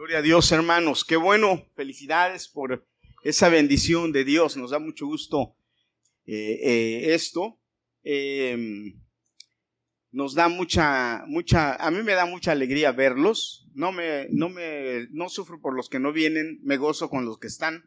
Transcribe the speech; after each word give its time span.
Gloria 0.00 0.20
a 0.20 0.22
Dios, 0.22 0.50
hermanos. 0.50 1.04
Qué 1.04 1.16
bueno. 1.16 1.68
Felicidades 1.76 2.48
por 2.48 2.86
esa 3.22 3.50
bendición 3.50 4.12
de 4.12 4.24
Dios. 4.24 4.56
Nos 4.56 4.70
da 4.70 4.78
mucho 4.78 5.04
gusto 5.04 5.54
eh, 6.24 6.58
eh, 6.62 7.12
esto. 7.12 7.58
Em, 8.02 8.98
nos 10.10 10.32
da 10.32 10.48
mucha, 10.48 11.24
mucha, 11.26 11.74
a 11.74 11.90
mí 11.90 12.02
me 12.02 12.14
da 12.14 12.24
mucha 12.24 12.52
alegría 12.52 12.92
verlos. 12.92 13.68
No 13.74 13.92
me, 13.92 14.26
no 14.30 14.48
me, 14.48 15.06
no 15.10 15.28
sufro 15.28 15.60
por 15.60 15.76
los 15.76 15.90
que 15.90 16.00
no 16.00 16.14
vienen, 16.14 16.60
me 16.62 16.78
gozo 16.78 17.10
con 17.10 17.26
los 17.26 17.38
que 17.38 17.48
están. 17.48 17.82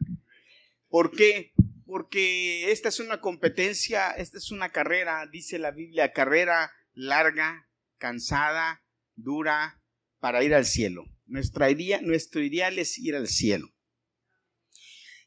¿Por 0.88 1.10
qué? 1.10 1.52
Porque 1.84 2.70
esta 2.70 2.90
es 2.90 3.00
una 3.00 3.20
competencia, 3.20 4.12
esta 4.12 4.38
es 4.38 4.52
una 4.52 4.68
carrera, 4.68 5.26
dice 5.32 5.58
la 5.58 5.72
Biblia, 5.72 6.12
carrera 6.12 6.70
larga, 6.92 7.66
cansada, 7.98 8.84
dura, 9.16 9.80
para 10.20 10.44
ir 10.44 10.54
al 10.54 10.64
cielo. 10.64 11.06
Nuestra 11.26 11.70
idea, 11.70 12.00
nuestro 12.00 12.42
ideal 12.42 12.78
es 12.78 12.98
ir 12.98 13.16
al 13.16 13.28
cielo. 13.28 13.68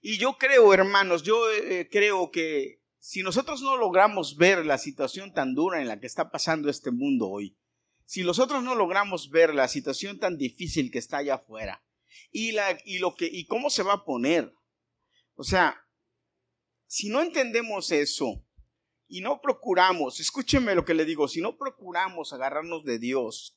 Y 0.02 0.18
yo 0.18 0.38
creo, 0.38 0.74
hermanos, 0.74 1.24
yo 1.24 1.52
eh, 1.52 1.90
creo 1.92 2.32
que 2.32 2.82
si 3.00 3.24
nosotros 3.24 3.62
no 3.62 3.78
logramos 3.78 4.38
ver 4.38 4.66
la 4.66 4.78
situación 4.78 5.34
tan 5.34 5.56
dura 5.56 5.82
en 5.82 5.88
la 5.88 6.00
que 6.00 6.08
está 6.08 6.30
pasando 6.30 6.70
este 6.70 6.92
mundo 6.92 7.28
hoy, 7.30 7.58
si 8.06 8.24
nosotros 8.24 8.64
no 8.64 8.76
logramos 8.76 9.30
ver 9.30 9.54
la 9.54 9.68
situación 9.68 10.20
tan 10.20 10.38
difícil 10.38 10.92
que 10.92 11.00
está 11.00 11.18
allá 11.18 11.36
afuera 11.36 11.84
y, 12.32 12.54
la, 12.54 12.78
y, 12.86 13.00
lo 13.00 13.16
que, 13.16 13.30
y 13.32 13.46
cómo 13.48 13.70
se 13.70 13.84
va 13.84 13.94
a 13.94 14.06
poner, 14.06 14.54
o 15.36 15.44
sea, 15.44 15.86
si 16.86 17.10
no 17.10 17.22
entendemos 17.22 17.92
eso 17.92 18.46
y 19.08 19.22
no 19.22 19.42
procuramos, 19.42 20.20
escúcheme 20.20 20.74
lo 20.74 20.86
que 20.86 20.94
le 20.94 21.06
digo, 21.06 21.28
si 21.28 21.42
no 21.42 21.58
procuramos 21.58 22.32
agarrarnos 22.32 22.84
de 22.86 22.98
Dios, 22.98 23.57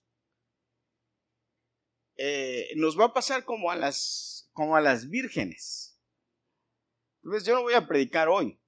eh, 2.22 2.74
nos 2.76 3.00
va 3.00 3.06
a 3.06 3.14
pasar 3.14 3.46
como 3.46 3.70
a 3.70 3.76
las, 3.76 4.50
como 4.52 4.76
a 4.76 4.82
las 4.82 5.08
vírgenes. 5.08 5.98
Entonces 7.24 7.48
yo 7.48 7.54
no 7.54 7.62
voy 7.62 7.72
a 7.72 7.86
predicar 7.86 8.28
hoy. 8.28 8.60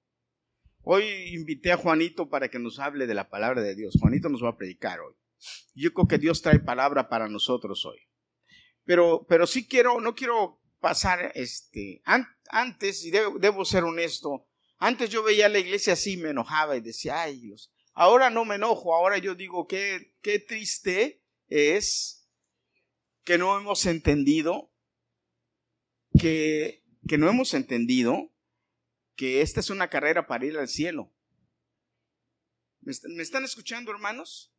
Hoy 0.81 1.05
invité 1.35 1.71
a 1.71 1.77
Juanito 1.77 2.31
para 2.31 2.49
que 2.49 2.59
nos 2.59 2.79
hable 2.79 3.07
de 3.07 3.13
la 3.13 3.29
palabra 3.29 3.61
de 3.61 3.75
Dios. 3.75 3.99
Juanito 4.01 4.31
nos 4.31 4.43
va 4.43 4.49
a 4.49 4.57
predicar 4.57 5.01
hoy. 5.01 5.15
Yo 5.75 5.93
creo 5.93 6.09
que 6.09 6.17
Dios 6.17 6.41
trae 6.41 6.61
palabra 6.61 7.11
para 7.11 7.29
nosotros 7.29 7.85
hoy. 7.85 7.99
Pero, 8.85 9.27
pero 9.29 9.47
sí 9.47 9.69
quiero, 9.69 10.01
no 10.01 10.15
quiero 10.15 10.63
pasar 10.81 11.31
este, 11.35 12.01
antes, 12.49 13.05
y 13.05 13.11
debo, 13.11 13.67
ser 13.67 13.85
honesto, 13.85 14.49
antes 14.79 15.11
yo 15.11 15.23
veía 15.23 15.47
a 15.47 15.51
la 15.51 15.59
iglesia 15.59 15.93
así, 15.93 16.17
me 16.17 16.31
enojaba 16.31 16.75
y 16.75 16.81
decía, 16.81 17.21
ay 17.21 17.39
Dios, 17.39 17.71
ahora 17.93 18.31
no 18.31 18.47
me 18.47 18.55
enojo, 18.55 18.95
ahora 18.95 19.19
yo 19.19 19.35
digo, 19.35 19.67
qué, 19.67 20.15
qué 20.23 20.39
triste 20.39 21.23
es 21.49 22.22
que 23.25 23.39
no 23.39 23.57
hemos 23.59 23.87
entendido, 23.87 24.73
que, 26.19 26.85
que 27.09 27.19
no 27.19 27.29
hemos 27.29 27.55
entendido 27.55 28.33
que 29.17 29.43
esta 29.43 29.61
es 29.61 29.71
una 29.71 29.89
carrera 29.89 30.27
para 30.27 30.47
ir 30.47 30.59
al 30.59 30.69
cielo. 30.69 31.13
¿Me, 32.81 33.23
están 33.23 33.45
escuchando, 33.45 33.93
hermanos? 33.93 34.53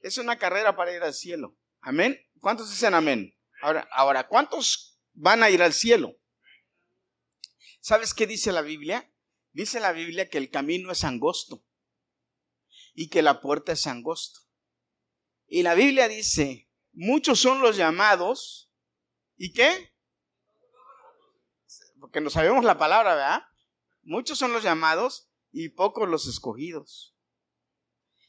Es 0.00 0.18
una 0.18 0.38
carrera 0.38 0.76
para 0.76 0.94
ir 0.94 1.02
al 1.02 1.14
cielo. 1.14 1.56
Amén. 1.80 2.20
¿Cuántos 2.40 2.70
dicen 2.70 2.94
amén? 2.94 3.34
Ahora, 3.62 3.88
ahora, 3.92 4.28
¿cuántos 4.28 5.00
van 5.14 5.42
a 5.42 5.50
ir 5.50 5.62
al 5.62 5.72
cielo? 5.72 6.16
¿Sabes 7.80 8.12
qué 8.12 8.26
dice 8.26 8.52
la 8.52 8.62
Biblia? 8.62 9.10
Dice 9.52 9.80
la 9.80 9.92
Biblia 9.92 10.28
que 10.28 10.38
el 10.38 10.50
camino 10.50 10.92
es 10.92 11.04
angosto 11.04 11.64
y 12.94 13.08
que 13.08 13.22
la 13.22 13.40
puerta 13.40 13.72
es 13.72 13.86
angosto. 13.86 14.40
Y 15.46 15.62
la 15.62 15.74
Biblia 15.74 16.08
dice, 16.08 16.68
muchos 16.92 17.40
son 17.40 17.60
los 17.60 17.76
llamados. 17.76 18.70
¿Y 19.36 19.52
qué? 19.52 19.92
Porque 22.00 22.20
no 22.20 22.30
sabemos 22.30 22.64
la 22.64 22.78
palabra, 22.78 23.14
¿verdad? 23.14 23.42
Muchos 24.02 24.38
son 24.38 24.52
los 24.52 24.62
llamados 24.62 25.30
y 25.50 25.70
pocos 25.70 26.08
los 26.08 26.26
escogidos. 26.26 27.16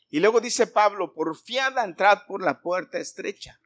Y 0.10 0.20
luego 0.20 0.42
dice 0.42 0.68
Pablo, 0.68 1.14
por 1.14 1.36
fiada 1.36 1.84
entrad 1.84 2.28
por 2.28 2.44
la 2.44 2.62
puerta 2.62 3.00
estrecha. 3.00 3.60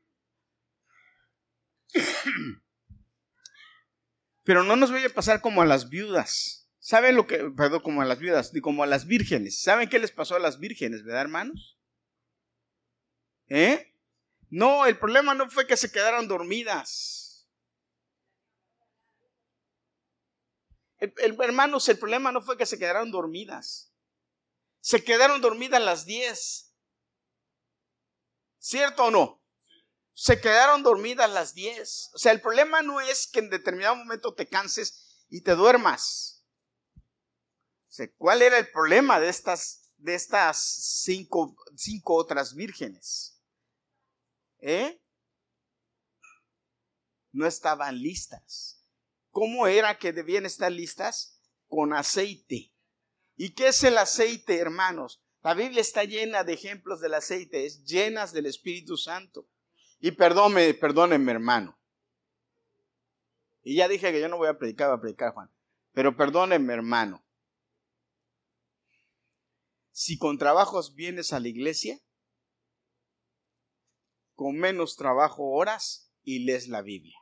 Pero 4.44 4.63
no 4.63 4.78
nos 4.78 4.91
vaya 4.91 5.07
a 5.07 5.13
pasar 5.13 5.41
como 5.41 5.62
a 5.62 5.66
las 5.66 5.90
viudas. 5.90 6.69
¿Saben 6.80 7.18
lo 7.18 7.28
que, 7.28 7.52
perdón, 7.57 7.81
como 7.81 8.02
a 8.02 8.06
las 8.06 8.19
viudas, 8.19 8.53
como 8.62 8.81
a 8.81 8.88
las 8.88 9.07
vírgenes? 9.07 9.62
¿Saben 9.62 9.90
qué 9.90 10.00
les 10.00 10.12
pasó 10.12 10.38
a 10.38 10.40
las 10.40 10.57
vírgenes, 10.57 11.03
verdad, 11.03 11.24
hermanos? 11.24 11.78
¿Eh? 13.50 13.94
No, 14.50 14.85
el 14.85 14.97
problema 14.97 15.34
no 15.34 15.50
fue 15.50 15.68
que 15.68 15.78
se 15.78 15.91
quedaron 15.91 16.28
dormidas. 16.28 17.47
hermanos, 21.00 21.88
el 21.90 22.00
problema 22.00 22.31
no 22.31 22.41
fue 22.41 22.57
que 22.57 22.66
se 22.66 22.80
quedaron 22.80 23.12
dormidas. 23.12 23.94
Se 24.80 25.03
quedaron 25.03 25.41
dormidas 25.41 25.81
las 25.81 26.06
10. 26.06 26.74
¿Cierto 28.57 29.06
o 29.06 29.12
no? 29.12 29.44
Se 30.13 30.41
quedaron 30.41 30.81
dormidas 30.81 31.30
las 31.30 31.53
10. 31.53 32.12
O 32.13 32.18
sea, 32.18 32.31
el 32.31 32.41
problema 32.41 32.81
no 32.81 33.00
es 33.00 33.28
que 33.28 33.40
en 33.40 33.50
determinado 33.50 33.96
momento 33.96 34.34
te 34.34 34.47
canses 34.47 35.25
y 35.30 35.41
te 35.41 35.52
duermas. 35.56 36.46
¿Cuál 38.18 38.41
era 38.41 38.57
el 38.57 38.69
problema 38.72 39.19
de 39.19 39.30
estas, 39.30 39.91
de 39.97 40.16
estas 40.16 40.57
cinco, 40.59 41.56
cinco 41.75 42.16
otras 42.16 42.53
vírgenes? 42.53 43.37
¿Eh? 44.59 45.01
No 47.31 47.45
estaban 47.45 48.01
listas. 48.01 48.85
¿Cómo 49.29 49.68
era 49.68 49.97
que 49.97 50.13
debían 50.13 50.45
estar 50.45 50.72
listas? 50.72 51.41
Con 51.68 51.94
aceite. 51.94 52.73
¿Y 53.35 53.53
qué 53.53 53.68
es 53.68 53.84
el 53.84 53.97
aceite, 53.97 54.57
hermanos? 54.57 55.22
La 55.44 55.53
Biblia 55.53 55.81
está 55.81 56.03
llena 56.03 56.44
de 56.44 56.53
ejemplos 56.53 57.00
del 57.00 57.13
aceite, 57.13 57.66
es 57.66 57.84
llenas 57.84 58.34
del 58.34 58.47
Espíritu 58.47 58.97
Santo. 58.97 59.47
Y 60.00 60.12
perdónenme, 60.12 61.31
hermano. 61.31 61.79
Y 63.62 63.75
ya 63.75 63.88
dije 63.88 64.12
que 64.12 64.19
yo 64.19 64.29
no 64.29 64.38
voy 64.38 64.47
a 64.47 64.57
predicar, 64.57 64.89
a 64.91 65.00
predicar, 65.00 65.34
Juan. 65.34 65.51
Pero 65.94 66.16
perdónenme, 66.16 66.74
hermano. 66.74 67.24
Si 69.91 70.18
con 70.18 70.38
trabajos 70.38 70.95
vienes 70.95 71.34
a 71.34 71.39
la 71.39 71.47
iglesia, 71.47 72.00
con 74.38 74.56
menos 74.56 74.96
trabajo 74.96 75.50
horas 75.50 76.14
y 76.24 76.46
lees 76.46 76.68
la 76.68 76.84
Biblia. 76.84 77.18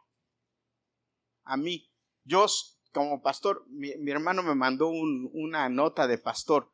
A 1.46 1.56
mí, 1.56 1.90
yo, 2.26 2.46
como 2.92 3.22
pastor, 3.22 3.66
mi, 3.70 3.92
hermano 4.12 4.44
me 4.44 4.53
mandó 4.53 4.90
una 4.90 5.70
nota 5.70 6.08
de 6.08 6.18
pastor. 6.18 6.74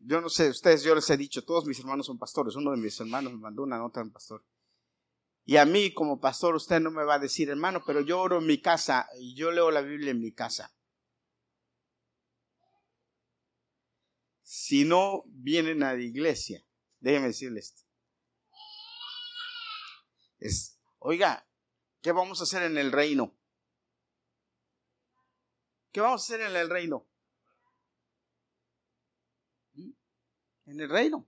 Yo 0.00 0.20
no 0.20 0.28
sé, 0.28 0.50
ustedes, 0.50 0.82
yo 0.82 0.94
les 0.94 1.08
he 1.08 1.16
dicho, 1.16 1.44
todos 1.44 1.64
mis 1.64 1.78
hermanos 1.78 2.04
son 2.04 2.18
pastores. 2.18 2.56
Uno 2.56 2.72
de 2.72 2.76
mis 2.76 3.00
hermanos 3.00 3.32
me 3.32 3.38
mandó 3.38 3.62
una 3.62 3.78
nota 3.78 4.04
de 4.04 4.10
pastor. 4.10 4.44
Y 5.46 5.56
a 5.56 5.64
mí, 5.64 5.94
como 5.94 6.20
pastor, 6.20 6.54
usted 6.54 6.78
no 6.80 6.90
me 6.90 7.04
va 7.04 7.14
a 7.14 7.18
decir, 7.18 7.48
hermano, 7.48 7.82
pero 7.86 8.02
yo 8.02 8.20
oro 8.20 8.40
en 8.40 8.46
mi 8.46 8.60
casa 8.60 9.08
y 9.18 9.34
yo 9.34 9.50
leo 9.50 9.70
la 9.70 9.80
Biblia 9.80 10.10
en 10.10 10.20
mi 10.20 10.32
casa. 10.32 10.74
Si 14.42 14.84
no 14.84 15.22
vienen 15.28 15.82
a 15.82 15.94
la 15.94 16.02
iglesia, 16.02 16.62
déjenme 17.00 17.28
decirles 17.28 17.68
esto. 17.68 17.83
Es, 20.38 20.78
oiga, 20.98 21.46
¿qué 22.02 22.12
vamos 22.12 22.40
a 22.40 22.44
hacer 22.44 22.62
en 22.62 22.78
el 22.78 22.92
reino? 22.92 23.34
¿Qué 25.92 26.00
vamos 26.00 26.22
a 26.22 26.24
hacer 26.24 26.40
en 26.46 26.56
el 26.56 26.68
reino? 26.68 27.06
¿Mm? 29.74 29.90
En 30.66 30.80
el 30.80 30.88
reino. 30.88 31.26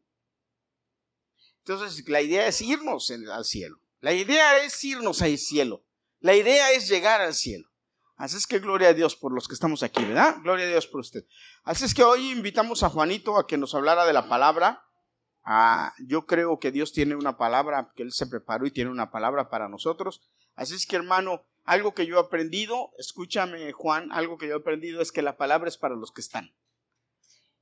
Entonces, 1.59 2.09
la 2.09 2.21
idea 2.21 2.47
es 2.47 2.61
irnos 2.61 3.11
al 3.11 3.45
cielo. 3.45 3.81
La 4.01 4.13
idea 4.13 4.63
es 4.65 4.83
irnos 4.85 5.23
al 5.23 5.37
cielo. 5.39 5.85
La 6.21 6.35
idea 6.35 6.71
es 6.73 6.89
llegar 6.89 7.21
al 7.21 7.35
cielo. 7.35 7.69
Así 8.17 8.37
es 8.37 8.47
que 8.47 8.61
gloria 8.61 8.89
a 8.89 8.93
Dios 8.95 9.15
por 9.15 9.33
los 9.33 9.47
que 9.47 9.55
estamos 9.55 9.83
aquí, 9.83 10.05
¿verdad? 10.05 10.37
Gloria 10.43 10.65
a 10.65 10.69
Dios 10.69 10.87
por 10.87 11.01
usted. 11.01 11.27
Así 11.65 11.85
es 11.85 11.93
que 11.93 12.03
hoy 12.03 12.31
invitamos 12.31 12.83
a 12.83 12.89
Juanito 12.89 13.37
a 13.37 13.47
que 13.47 13.59
nos 13.59 13.75
hablara 13.75 14.07
de 14.07 14.13
la 14.13 14.29
palabra. 14.29 14.86
Ah, 15.49 15.95
yo 16.05 16.27
creo 16.27 16.59
que 16.59 16.73
Dios 16.73 16.93
tiene 16.93 17.15
una 17.15 17.39
palabra, 17.39 17.93
que 17.95 18.03
Él 18.03 18.11
se 18.11 18.27
preparó 18.27 18.67
y 18.67 18.73
tiene 18.73 18.91
una 18.91 19.13
palabra 19.13 19.49
para 19.49 19.69
nosotros. 19.69 20.21
Así 20.57 20.75
es 20.75 20.87
que 20.87 20.97
hermano, 20.97 21.47
algo 21.63 21.95
que 21.95 22.05
yo 22.05 22.17
he 22.17 22.21
aprendido, 22.21 22.91
escúchame 22.99 23.71
Juan, 23.71 24.11
algo 24.11 24.39
que 24.39 24.49
yo 24.49 24.55
he 24.55 24.59
aprendido 24.59 25.01
es 25.01 25.13
que 25.13 25.23
la 25.23 25.37
palabra 25.37 25.69
es 25.69 25.79
para 25.79 25.95
los 25.95 26.11
que 26.11 26.21
están. 26.21 26.53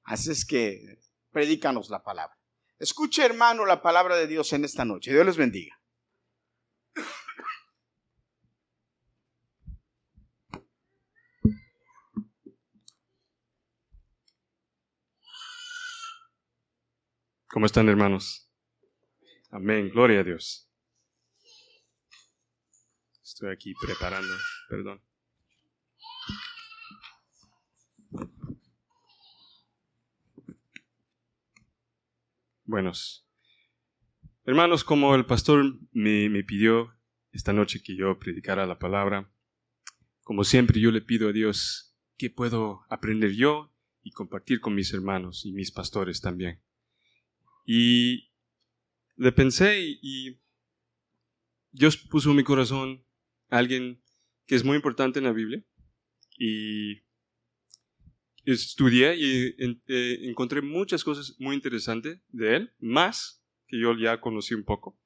Así 0.02 0.30
es 0.30 0.46
que 0.46 0.98
predícanos 1.30 1.90
la 1.90 2.02
palabra. 2.02 2.38
Escuche 2.78 3.22
hermano 3.22 3.66
la 3.66 3.82
palabra 3.82 4.16
de 4.16 4.28
Dios 4.28 4.54
en 4.54 4.64
esta 4.64 4.86
noche. 4.86 5.12
Dios 5.12 5.26
les 5.26 5.36
bendiga. 5.36 5.78
¿Cómo 17.54 17.66
están 17.66 17.88
hermanos? 17.88 18.50
Amén, 19.52 19.88
gloria 19.88 20.18
a 20.18 20.24
Dios. 20.24 20.68
Estoy 23.22 23.52
aquí 23.52 23.74
preparando, 23.80 24.34
perdón. 24.68 25.00
Buenos. 32.64 33.24
Hermanos, 34.44 34.82
como 34.82 35.14
el 35.14 35.24
pastor 35.24 35.78
me, 35.92 36.42
pidió 36.42 36.92
esta 37.30 37.52
noche 37.52 37.84
que 37.84 37.94
yo 37.94 38.18
predicara 38.18 38.66
la 38.66 38.80
palabra, 38.80 39.32
como 40.24 40.42
siempre 40.42 40.80
yo 40.80 40.90
le 40.90 41.02
pido 41.02 41.28
a 41.28 41.32
Dios 41.32 41.96
qué 42.16 42.30
puedo 42.30 42.84
aprender 42.90 43.30
yo 43.30 43.72
y 44.02 44.10
compartir 44.10 44.60
con 44.60 44.74
mis 44.74 44.92
hermanos 44.92 45.46
y 45.46 45.52
mis 45.52 45.70
pastores 45.70 46.20
también. 46.20 46.60
Y 47.64 48.30
le 49.16 49.32
pensé 49.32 49.80
y, 49.80 50.38
Dios 51.72 51.96
puso 51.96 52.30
en 52.30 52.36
mi 52.36 52.44
corazón 52.44 53.04
a 53.50 53.58
alguien 53.58 54.00
que 54.46 54.54
es 54.54 54.64
muy 54.64 54.76
importante 54.76 55.18
en 55.18 55.24
la 55.24 55.32
Biblia 55.32 55.64
y 56.38 57.02
estudié 58.44 59.16
y 59.16 59.56
eh, 59.58 60.18
encontré 60.28 60.62
muchas 60.62 61.02
cosas 61.02 61.34
muy 61.40 61.56
interesantes 61.56 62.20
de 62.28 62.56
él, 62.56 62.72
más 62.78 63.42
que 63.66 63.80
yo 63.80 63.96
ya 63.96 64.20
conocí 64.20 64.54
un 64.54 64.62
poco. 64.62 64.96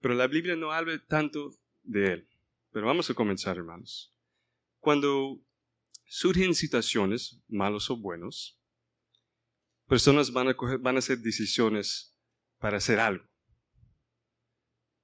Pero 0.00 0.14
la 0.14 0.26
Biblia 0.26 0.56
no 0.56 0.72
habla 0.72 0.98
tanto 1.06 1.50
de 1.82 2.12
él. 2.12 2.28
Pero 2.72 2.86
vamos 2.86 3.10
a 3.10 3.14
comenzar, 3.14 3.56
hermanos. 3.56 4.14
Cuando 4.78 5.42
surgen 6.06 6.54
situaciones, 6.54 7.42
malos 7.48 7.90
o 7.90 7.96
buenos, 7.96 8.59
personas 9.90 10.32
van 10.32 10.46
a, 10.46 10.56
van 10.78 10.94
a 10.94 11.00
hacer 11.00 11.18
decisiones 11.18 12.16
para 12.60 12.76
hacer 12.76 13.00
algo. 13.00 13.28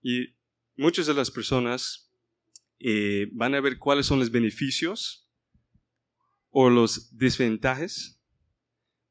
Y 0.01 0.37
muchas 0.77 1.09
de 1.09 1.15
las 1.15 1.33
personas 1.33 2.15
eh, 2.79 3.27
van 3.33 3.57
a 3.57 3.61
ver 3.61 3.79
cuáles 3.79 4.07
son 4.07 4.21
los 4.21 4.31
beneficios 4.31 5.29
o 6.51 6.71
los 6.71 7.19
desventajas 7.19 8.23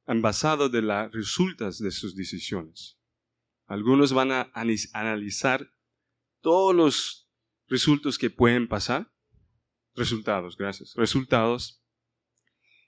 han 0.05 0.21
basado 0.21 0.69
de 0.69 0.81
las 0.81 1.11
resultas 1.11 1.77
de 1.79 1.91
sus 1.91 2.15
decisiones. 2.15 2.97
Algunos 3.65 4.13
van 4.13 4.31
a 4.31 4.51
analizar 4.53 5.73
todos 6.39 6.73
los 6.73 7.29
resultados 7.67 8.17
que 8.17 8.29
pueden 8.29 8.69
pasar, 8.69 9.11
resultados, 9.93 10.55
gracias, 10.55 10.93
resultados, 10.95 11.83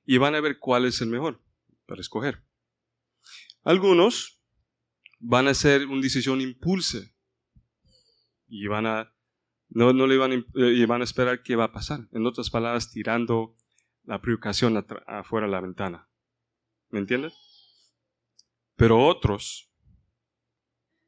y 0.06 0.19
van 0.19 0.36
a 0.36 0.40
ver 0.40 0.57
cuál 0.57 0.86
es 0.86 1.01
el 1.01 1.10
mejor 1.10 1.44
para 1.86 2.00
escoger. 2.00 2.47
Algunos 3.68 4.42
van 5.19 5.50
a 5.50 5.52
hacer 5.52 5.88
una 5.88 6.00
decisión 6.00 6.40
impulse 6.40 7.14
y 8.48 8.66
van 8.68 8.86
a 8.86 9.14
no, 9.68 9.92
no 9.92 10.08
le 10.08 10.16
van 10.16 10.31
a, 10.31 10.36
y 10.56 10.86
van 10.86 11.02
a 11.02 11.04
esperar 11.04 11.44
qué 11.44 11.58
va 11.58 11.66
a 11.66 11.72
pasar. 11.74 12.08
En 12.14 12.25
otras 12.25 12.50
palabras, 12.50 12.90
tirando 12.94 13.58
la 14.04 14.22
preocupación 14.22 14.86
afuera 15.06 15.48
de 15.48 15.52
la 15.52 15.60
ventana. 15.60 16.10
¿Me 16.92 17.00
entiendes? 17.00 17.34
Pero 18.78 19.06
otros 19.06 19.69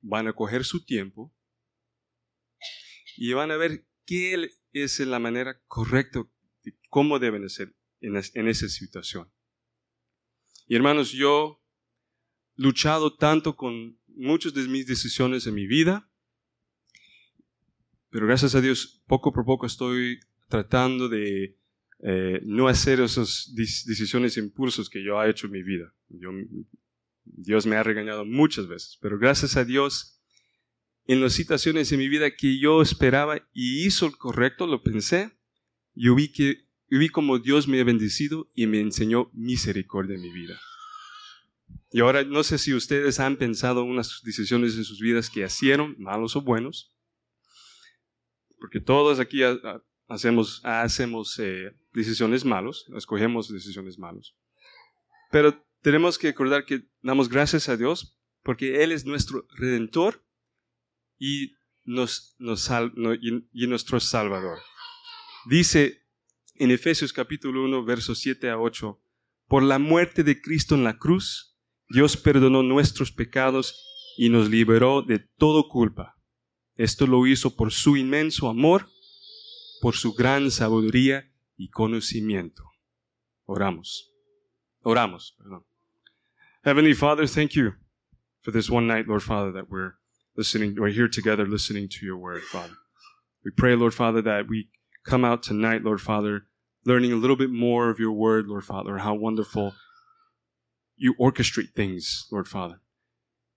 van 0.02 0.28
a 0.28 0.34
coger 0.34 0.66
su 0.66 0.84
tiempo 0.84 1.34
y 3.16 3.32
van 3.32 3.52
a 3.52 3.56
ver 3.56 3.88
qué 4.06 4.50
es 4.74 5.00
la 5.00 5.20
manera 5.20 5.62
correcta 5.68 6.28
de 6.64 6.78
cómo 6.90 7.20
deben 7.20 7.50
ser 7.50 7.74
en, 8.02 8.22
en 8.34 8.48
esa 8.50 8.68
situación. 8.68 9.32
Y 10.68 10.76
hermanos, 10.76 11.14
yo 11.14 11.59
luchado 12.60 13.16
tanto 13.16 13.56
con 13.56 13.98
muchas 14.08 14.54
de 14.54 14.68
mis 14.68 14.86
decisiones 14.86 15.48
en 15.48 15.56
mi 15.56 15.66
vida, 15.66 16.12
pero 18.10 18.28
gracias 18.28 18.54
a 18.54 18.60
Dios, 18.60 19.02
poco 19.08 19.32
por 19.32 19.46
poco 19.46 19.66
estoy 19.66 20.20
tratando 20.50 21.08
de 21.08 21.58
eh, 22.00 22.42
no 22.44 22.68
hacer 22.68 23.00
esas 23.00 23.54
decisiones 23.56 24.36
e 24.36 24.42
impulsos 24.42 24.90
que 24.90 25.02
yo 25.02 25.24
he 25.24 25.30
hecho 25.30 25.48
en 25.48 25.54
mi 25.54 25.64
vida. 25.64 25.94
Dios 27.24 27.66
me 27.66 27.78
ha 27.78 27.84
regañado 27.84 28.26
muchas 28.26 28.68
veces, 28.68 28.98
pero 29.02 29.18
gracias 29.18 29.56
a 29.56 29.64
Dios, 29.64 30.20
en 31.06 31.22
las 31.22 31.32
situaciones 31.32 31.90
en 31.94 32.00
mi 32.00 32.10
vida 32.10 32.36
que 32.36 32.60
yo 32.60 32.82
esperaba 32.82 33.38
y 33.54 33.86
hizo 33.86 34.06
el 34.06 34.18
correcto, 34.18 34.68
lo 34.68 34.84
pensé, 34.84 35.32
yo 35.94 36.14
vi 36.14 36.28
que 36.28 36.68
vi 36.90 37.08
como 37.08 37.40
Dios 37.40 37.70
me 37.70 37.80
ha 37.80 37.86
bendecido 37.86 38.52
y 38.54 38.68
me 38.68 38.82
enseñó 38.82 39.30
misericordia 39.32 40.16
en 40.16 40.24
mi 40.24 40.34
vida. 40.34 40.60
Y 41.92 42.02
ahora 42.02 42.24
no 42.24 42.44
sé 42.44 42.58
si 42.58 42.74
ustedes 42.74 43.20
han 43.20 43.38
pensado 43.38 43.84
unas 43.84 44.22
decisiones 44.24 44.76
en 44.76 44.84
sus 44.84 45.00
vidas 45.00 45.30
que 45.30 45.44
hicieron, 45.44 45.96
malos 45.98 46.36
o 46.36 46.42
buenos, 46.42 46.94
porque 48.60 48.80
todos 48.80 49.20
aquí 49.20 49.42
hacemos, 50.08 50.62
hacemos 50.64 51.40
eh, 51.40 51.76
decisiones 51.94 52.46
malos, 52.46 52.86
escogemos 52.96 53.52
decisiones 53.52 53.98
malos. 53.98 54.36
Pero 55.32 55.66
tenemos 55.82 56.18
que 56.18 56.28
recordar 56.28 56.66
que 56.66 56.88
damos 57.02 57.30
gracias 57.30 57.70
a 57.70 57.78
Dios 57.78 58.20
porque 58.44 58.84
Él 58.84 58.92
es 58.92 59.06
nuestro 59.06 59.48
redentor 59.56 60.24
y, 61.18 61.56
nos, 61.84 62.36
nos 62.40 62.70
y, 63.22 63.68
nuestro 63.68 64.00
salvador. 64.00 64.60
Dice 65.46 66.06
en 66.56 66.72
Efesios 66.72 67.14
capítulo 67.14 67.64
1, 67.64 67.84
versos 67.86 68.20
7 68.20 68.50
a 68.50 68.60
8, 68.60 69.02
por 69.48 69.64
la 69.64 69.80
muerte 69.80 70.24
de 70.24 70.42
Cristo 70.42 70.76
en 70.76 70.84
la 70.84 70.98
cruz, 70.98 71.49
Dios 71.90 72.16
perdonó 72.16 72.62
nuestros 72.62 73.12
pecados 73.12 73.86
y 74.18 74.30
nos 74.30 74.50
liberó 74.50 75.02
de 75.02 75.20
todo 75.20 75.68
culpa. 75.68 76.16
Esto 76.76 77.08
lo 77.08 77.26
hizo 77.26 77.56
por 77.56 77.72
su 77.72 77.98
inmenso 77.98 78.48
amor, 78.48 78.88
por 79.82 79.96
su 79.96 80.14
gran 80.14 80.52
sabiduría 80.52 81.32
y 81.58 81.70
conocimiento. 81.70 82.64
Oramos. 83.46 84.14
Oramos. 84.84 85.36
Perdón. 85.38 85.66
Heavenly 86.64 86.94
Father, 86.94 87.28
thank 87.28 87.54
you 87.54 87.74
for 88.42 88.52
this 88.52 88.70
one 88.70 88.88
night, 88.88 89.08
Lord 89.08 89.24
Father, 89.24 89.52
that 89.52 89.70
we're 89.70 89.94
listening, 90.38 90.76
we're 90.78 90.94
here 90.94 91.10
together 91.10 91.46
listening 91.46 91.90
to 91.90 92.06
your 92.06 92.18
word, 92.18 92.44
Father. 92.44 92.76
We 93.44 93.52
pray, 93.52 93.76
Lord 93.76 93.94
Father, 93.94 94.22
that 94.22 94.48
we 94.48 94.70
come 95.04 95.26
out 95.26 95.42
tonight, 95.42 95.84
Lord 95.84 96.02
Father, 96.02 96.46
learning 96.86 97.12
a 97.12 97.16
little 97.16 97.36
bit 97.36 97.50
more 97.50 97.90
of 97.90 98.00
your 98.00 98.12
word, 98.12 98.48
Lord 98.48 98.64
Father, 98.64 99.00
how 99.00 99.16
wonderful 99.16 99.74
you 101.00 101.16
orchestrate 101.16 101.74
things, 101.74 102.28
Lord 102.32 102.48
Father, 102.48 102.82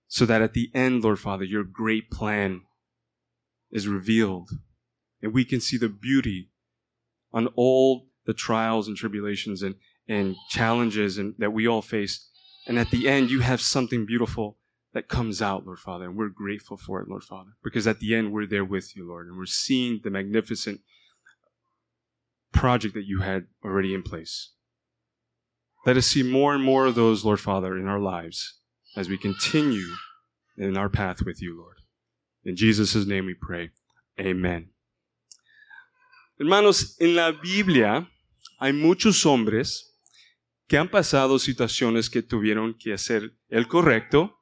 so 0.07 0.25
that 0.25 0.41
at 0.41 0.53
the 0.53 0.71
end, 0.73 1.03
Lord 1.03 1.19
Father, 1.19 1.43
your 1.43 1.63
great 1.63 2.09
plan 2.09 2.61
is 3.71 3.87
revealed 3.87 4.49
and 5.21 5.33
we 5.33 5.45
can 5.45 5.59
see 5.59 5.77
the 5.77 5.89
beauty 5.89 6.49
on 7.31 7.47
all 7.55 8.07
the 8.25 8.33
trials 8.33 8.87
and 8.87 8.95
tribulations 8.95 9.61
and, 9.61 9.75
and 10.07 10.35
challenges 10.49 11.17
and, 11.17 11.35
that 11.39 11.53
we 11.53 11.67
all 11.67 11.81
face. 11.81 12.29
And 12.67 12.79
at 12.79 12.91
the 12.91 13.07
end, 13.07 13.31
you 13.31 13.41
have 13.41 13.61
something 13.61 14.05
beautiful 14.05 14.57
that 14.93 15.07
comes 15.07 15.41
out, 15.41 15.65
Lord 15.65 15.79
Father. 15.79 16.05
And 16.05 16.15
we're 16.15 16.29
grateful 16.29 16.77
for 16.77 17.01
it, 17.01 17.09
Lord 17.09 17.23
Father, 17.23 17.51
because 17.63 17.87
at 17.87 17.99
the 17.99 18.15
end, 18.15 18.31
we're 18.31 18.45
there 18.45 18.65
with 18.65 18.95
you, 18.95 19.07
Lord, 19.07 19.27
and 19.27 19.37
we're 19.37 19.45
seeing 19.45 20.01
the 20.03 20.09
magnificent 20.09 20.81
project 22.51 22.93
that 22.93 23.05
you 23.05 23.19
had 23.19 23.47
already 23.65 23.93
in 23.93 24.03
place. 24.03 24.51
Let 25.85 25.97
us 25.97 26.07
see 26.07 26.23
more 26.23 26.53
and 26.55 26.63
more 26.63 26.85
of 26.85 26.95
those, 26.95 27.25
Lord 27.25 27.41
Father, 27.41 27.77
in 27.77 27.87
our 27.89 27.99
lives 27.99 28.59
as 28.95 29.09
we 29.09 29.17
continue 29.17 29.89
in 30.57 30.77
our 30.77 30.87
path 30.87 31.23
with 31.25 31.41
you, 31.41 31.57
Lord. 31.57 31.77
In 32.45 32.55
Jesus' 32.55 33.05
name 33.05 33.25
we 33.25 33.33
pray. 33.33 33.71
Amen. 34.17 34.69
Hermanos, 36.39 36.95
en 36.99 37.15
la 37.15 37.31
Biblia 37.31 38.07
hay 38.59 38.71
muchos 38.71 39.25
hombres 39.25 39.93
que 40.69 40.77
han 40.77 40.89
pasado 40.89 41.37
situaciones 41.37 42.09
que 42.09 42.21
tuvieron 42.21 42.75
que 42.75 42.93
hacer 42.93 43.35
el 43.49 43.67
correcto 43.67 44.37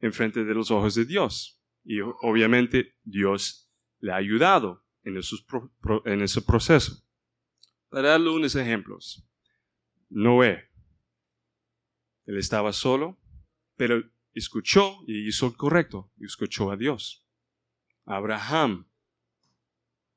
en 0.00 0.12
frente 0.12 0.44
de 0.44 0.54
los 0.54 0.72
ojos 0.72 0.94
de 0.94 1.04
Dios. 1.04 1.60
Y 1.84 2.00
obviamente 2.00 2.96
Dios 3.04 3.70
le 4.00 4.12
ha 4.12 4.16
ayudado 4.16 4.84
en, 5.04 5.20
en 6.04 6.22
ese 6.22 6.42
proceso. 6.42 7.04
Para 7.90 8.10
darle 8.10 8.30
unos 8.30 8.54
ejemplos. 8.56 9.27
Noé. 10.08 10.70
Él 12.26 12.38
estaba 12.38 12.72
solo, 12.72 13.18
pero 13.76 14.02
escuchó 14.34 14.98
y 15.06 15.26
hizo 15.26 15.46
el 15.46 15.56
correcto. 15.56 16.12
Escuchó 16.20 16.70
a 16.70 16.76
Dios. 16.76 17.26
Abraham 18.04 18.88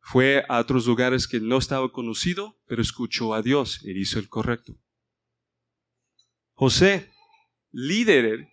fue 0.02 0.44
a 0.50 0.60
otros 0.60 0.86
lugares 0.88 1.28
que 1.28 1.40
no 1.40 1.58
estaba 1.58 1.92
conocido, 1.92 2.60
pero 2.66 2.82
escuchó 2.82 3.34
a 3.34 3.42
Dios 3.42 3.84
y 3.84 4.00
hizo 4.00 4.20
el 4.20 4.30
correcto. 4.30 4.78
José, 6.54 7.12
líder, 7.72 8.48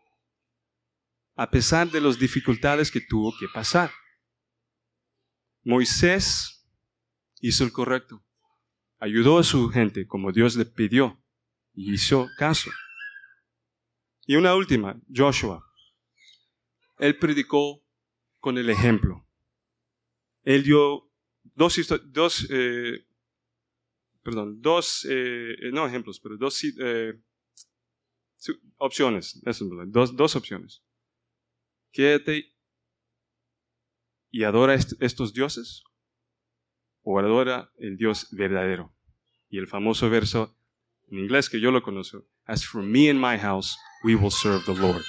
a 1.37 1.51
pesar 1.51 1.91
de 1.91 2.01
las 2.01 2.19
dificultades 2.19 2.91
que 2.91 3.01
tuvo 3.01 3.33
que 3.39 3.47
pasar. 3.53 3.91
Moisés 5.63 6.67
hizo 7.41 7.65
el 7.65 7.73
correcto. 7.73 8.25
Ayudó 8.99 9.39
a 9.39 9.45
su 9.45 9.69
gente 9.69 10.07
como 10.07 10.33
Dios 10.33 10.57
le 10.57 10.65
pidió 10.65 11.18
y 11.79 11.93
hizo 11.93 12.29
caso. 12.37 12.73
Y 14.27 14.35
una 14.35 14.57
última, 14.57 15.01
Joshua. 15.15 15.65
Él 16.99 17.17
predicó 17.19 17.85
con 18.41 18.59
el 18.59 18.69
ejemplo. 18.69 19.25
Él 20.43 20.65
dio 20.65 21.09
dos, 21.55 21.77
dos 22.07 22.49
eh, 22.51 23.07
perdón, 24.25 24.61
dos, 24.61 25.07
eh, 25.09 25.55
no 25.73 25.87
ejemplos, 25.87 26.19
pero 26.19 26.37
dos 26.37 26.65
opciones, 28.79 29.41
dos, 29.87 30.17
dos 30.17 30.35
opciones. 30.35 30.83
Quédate 31.93 32.57
y 34.33 34.43
adora 34.43 34.75
estos 34.75 35.33
dioses 35.33 35.85
o 37.03 37.21
adora 37.21 37.73
el 37.79 37.97
Dios 37.97 38.27
verdadero. 38.33 38.93
Y 39.49 39.59
el 39.59 39.69
famoso 39.69 40.11
verso 40.11 40.58
en 41.11 41.19
inglés 41.19 41.49
que 41.49 41.61
yo 41.61 41.71
lo 41.71 41.83
conozco, 41.83 42.27
As 42.45 42.65
for 42.65 42.83
me 42.83 43.11
and 43.11 43.21
my 43.21 43.39
house, 43.39 43.77
we 44.03 44.15
will 44.15 44.31
serve 44.31 44.65
the 44.65 44.75
Lord. 44.75 45.05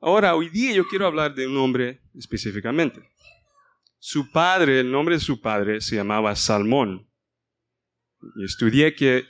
Ahora, 0.00 0.34
hoy 0.34 0.48
día 0.48 0.72
yo 0.72 0.86
quiero 0.86 1.06
hablar 1.06 1.34
de 1.34 1.46
un 1.46 1.56
hombre 1.56 2.02
específicamente. 2.14 3.00
Su 3.98 4.30
padre, 4.30 4.80
el 4.80 4.90
nombre 4.90 5.16
de 5.16 5.20
su 5.20 5.40
padre 5.40 5.80
se 5.80 5.96
llamaba 5.96 6.36
Salmón. 6.36 7.08
Y 8.36 8.44
estudié 8.44 8.94
que 8.94 9.24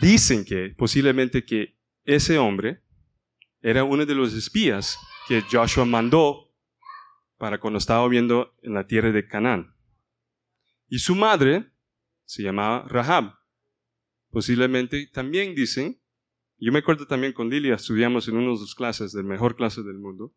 dicen 0.00 0.44
que 0.44 0.74
posiblemente 0.76 1.44
que 1.44 1.78
ese 2.04 2.38
hombre 2.38 2.82
era 3.60 3.84
uno 3.84 4.06
de 4.06 4.14
los 4.14 4.32
espías 4.34 4.98
que 5.26 5.42
Joshua 5.50 5.84
mandó 5.84 6.50
para 7.38 7.58
cuando 7.58 7.78
estaba 7.78 8.06
viendo 8.08 8.54
en 8.62 8.74
la 8.74 8.86
tierra 8.86 9.10
de 9.10 9.26
Canaán. 9.26 9.74
Y 10.88 10.98
su 10.98 11.14
madre 11.14 11.73
se 12.24 12.42
llamaba 12.42 12.86
Rahab. 12.88 13.34
Posiblemente 14.30 15.06
también 15.12 15.54
dicen, 15.54 16.00
yo 16.58 16.72
me 16.72 16.80
acuerdo 16.80 17.06
también 17.06 17.32
con 17.32 17.50
Lilia, 17.50 17.74
estudiamos 17.74 18.28
en 18.28 18.36
una 18.36 18.52
de 18.52 18.56
sus 18.56 18.74
clases, 18.74 19.12
de 19.12 19.22
mejor 19.22 19.56
clase 19.56 19.82
del 19.82 19.98
mundo, 19.98 20.32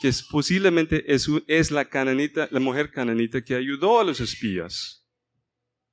que 0.00 0.10
posiblemente 0.30 1.04
es, 1.12 1.70
la, 1.70 1.88
cananita, 1.88 2.48
la 2.50 2.60
mujer 2.60 2.90
cananita 2.90 3.42
que 3.42 3.54
ayudó 3.54 4.00
a 4.00 4.04
los 4.04 4.20
espías 4.20 5.06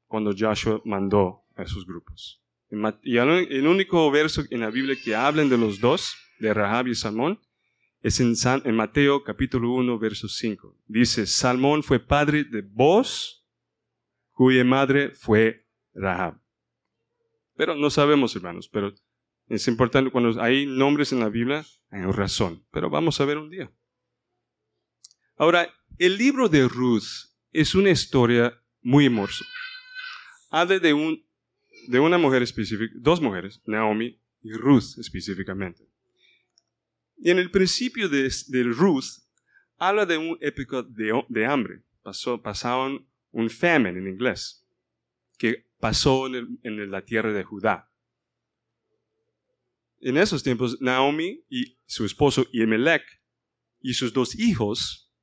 cuando 0.07 0.33
Joshua 0.37 0.81
mandó 0.85 1.43
a 1.55 1.63
esos 1.63 1.85
grupos. 1.85 2.41
Y 3.03 3.17
el 3.17 3.67
único 3.67 4.09
verso 4.11 4.43
en 4.49 4.61
la 4.61 4.69
Biblia 4.69 4.95
que 5.01 5.15
hablan 5.15 5.49
de 5.49 5.57
los 5.57 5.79
dos, 5.79 6.15
de 6.39 6.53
Rahab 6.53 6.87
y 6.87 6.95
Salmón, 6.95 7.39
es 8.01 8.19
en, 8.19 8.35
en 8.65 8.75
Mateo 8.75 9.23
capítulo 9.23 9.71
1, 9.71 9.97
verso 9.97 10.27
5. 10.27 10.77
Dice, 10.85 11.25
Salmón 11.25 11.81
fue 11.81 11.99
padre 11.99 12.43
de 12.43 12.61
Boz, 12.61 13.44
cuya 14.35 14.63
madre 14.63 15.15
fue 15.15 15.65
Rahab. 15.93 16.39
Pero 17.55 17.73
no 17.73 17.89
sabemos, 17.89 18.35
hermanos, 18.35 18.69
pero 18.69 18.93
es 19.47 19.67
importante 19.67 20.11
cuando 20.11 20.39
hay 20.41 20.65
nombres 20.65 21.11
en 21.13 21.21
la 21.21 21.29
Biblia, 21.29 21.65
hay 21.89 22.03
razón. 22.03 22.63
Pero 22.71 22.89
vamos 22.89 23.19
a 23.19 23.25
ver 23.25 23.37
un 23.37 23.49
día. 23.49 23.71
Ahora, 25.37 25.73
el 25.97 26.17
libro 26.17 26.49
de 26.49 26.67
Ruth 26.67 27.31
es 27.51 27.73
una 27.73 27.89
historia 27.89 28.61
muy 28.81 29.05
hermosa. 29.05 29.45
Habla 30.49 30.79
de, 30.79 30.93
un, 30.93 31.25
de 31.87 31.99
una 31.99 32.17
mujer 32.17 32.43
específica, 32.43 32.93
dos 32.97 33.21
mujeres, 33.21 33.61
Naomi 33.65 34.21
y 34.41 34.53
Ruth 34.53 34.99
específicamente. 34.99 35.83
Y 37.17 37.31
en 37.31 37.39
el 37.39 37.49
principio 37.49 38.09
de, 38.09 38.29
Ruth, 38.63 39.23
habla 39.77 40.05
de 40.05 40.17
un 40.17 40.37
épico 40.41 40.83
de, 40.83 41.45
hambre. 41.45 41.81
Pasó, 42.03 42.41
pasaron 42.41 43.07
un 43.35 43.49
famine 43.49 43.99
en 43.99 44.07
inglés, 44.07 44.65
que 45.37 45.67
pasó 45.77 46.27
en, 46.27 46.89
la 46.89 47.03
tierra 47.03 47.33
de 47.33 47.43
Judá. 47.43 47.91
En 49.99 50.15
esos 50.15 50.41
tiempos, 50.41 50.81
Naomi 50.81 51.43
y 51.49 51.77
su 51.85 52.05
esposo 52.05 52.47
Emelech 52.53 53.03
y 53.81 53.93
sus 53.93 54.13
dos 54.13 54.39
hijos 54.39 55.13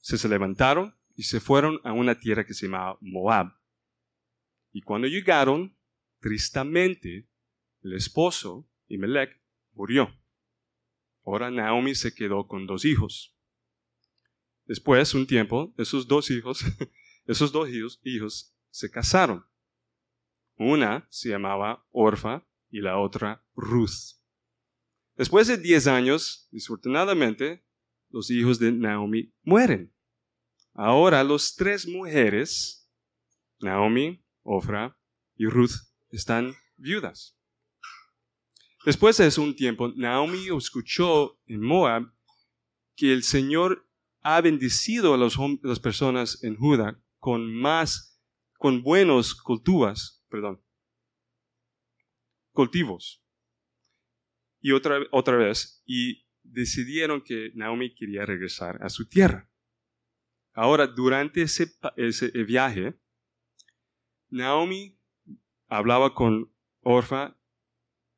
se, 0.00 0.28
levantaron 0.28 0.98
y 1.14 1.22
se 1.22 1.38
fueron 1.38 1.80
a 1.84 1.92
una 1.92 2.18
tierra 2.18 2.44
que 2.44 2.54
se 2.54 2.66
llamaba 2.66 2.98
Moab. 3.00 3.52
Y 4.72 4.82
cuando 4.82 5.06
llegaron, 5.06 5.76
tristemente, 6.18 7.28
el 7.82 7.92
esposo, 7.92 8.68
Emelech, 8.88 9.40
murió. 9.74 10.12
Ahora 11.24 11.52
Naomi 11.52 11.94
se 11.94 12.12
quedó 12.12 12.48
con 12.48 12.66
dos 12.66 12.84
hijos. 12.84 13.36
Después, 14.64 15.14
un 15.14 15.28
tiempo, 15.28 15.72
esos 15.78 16.08
dos 16.08 16.28
hijos, 16.32 16.64
esos 17.26 17.52
dos 17.52 17.68
hijos, 18.04 18.54
se 18.70 18.90
casaron. 18.90 19.44
Una 20.56 21.06
se 21.10 21.30
llamaba 21.30 21.86
Orfa 21.90 22.46
y 22.70 22.80
la 22.80 22.98
otra 22.98 23.44
Ruth. 23.54 24.18
Después 25.16 25.46
de 25.46 25.58
diez 25.58 25.86
años, 25.86 26.48
desafortunadamente, 26.50 27.64
los 28.10 28.30
hijos 28.30 28.58
de 28.58 28.72
Naomi 28.72 29.32
mueren. 29.42 29.92
Ahora 30.74 31.22
los 31.22 31.54
tres 31.54 31.86
mujeres, 31.86 32.90
Naomi, 33.60 34.24
Ofra 34.42 34.96
y 35.36 35.46
Ruth, 35.46 35.72
están 36.10 36.54
viudas. 36.76 37.36
Después 38.84 39.16
de 39.16 39.40
un 39.40 39.54
tiempo, 39.54 39.92
Naomi 39.94 40.48
escuchó 40.56 41.38
en 41.46 41.62
Moab 41.62 42.12
que 42.96 43.12
el 43.12 43.22
Señor 43.22 43.86
ha 44.22 44.40
bendecido 44.40 45.14
a, 45.14 45.18
las 45.18 45.80
personas 45.80 46.42
en 46.42 46.56
Judá 46.56 47.00
con 47.22 47.54
más, 47.54 48.20
con 48.58 48.82
buenos 48.82 49.36
cultivos, 49.36 50.24
perdón, 50.28 50.60
cultivos. 52.50 53.24
Y 54.60 54.72
otra, 54.72 54.98
otra 55.12 55.36
vez, 55.36 55.84
y 55.86 56.26
decidieron 56.42 57.22
que 57.22 57.52
Naomi 57.54 57.94
quería 57.94 58.26
regresar 58.26 58.82
a 58.82 58.88
su 58.88 59.08
tierra. 59.08 59.48
Ahora, 60.52 60.88
durante 60.88 61.42
ese, 61.42 61.72
ese 61.96 62.26
viaje, 62.42 63.00
Naomi 64.28 64.98
hablaba 65.68 66.14
con 66.14 66.52
Orfa 66.80 67.38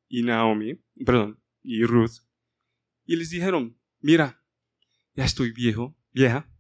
y 0.09 0.23
Naomi, 0.23 0.83
perdón, 1.05 1.43
y 1.63 1.85
Ruth, 1.85 2.23
y 3.05 3.17
les 3.17 3.29
dijeron, 3.29 3.79
mira, 4.01 4.43
ya 5.13 5.27
estoy 5.27 5.53
viejo, 5.53 5.95
vieja, 6.11 6.51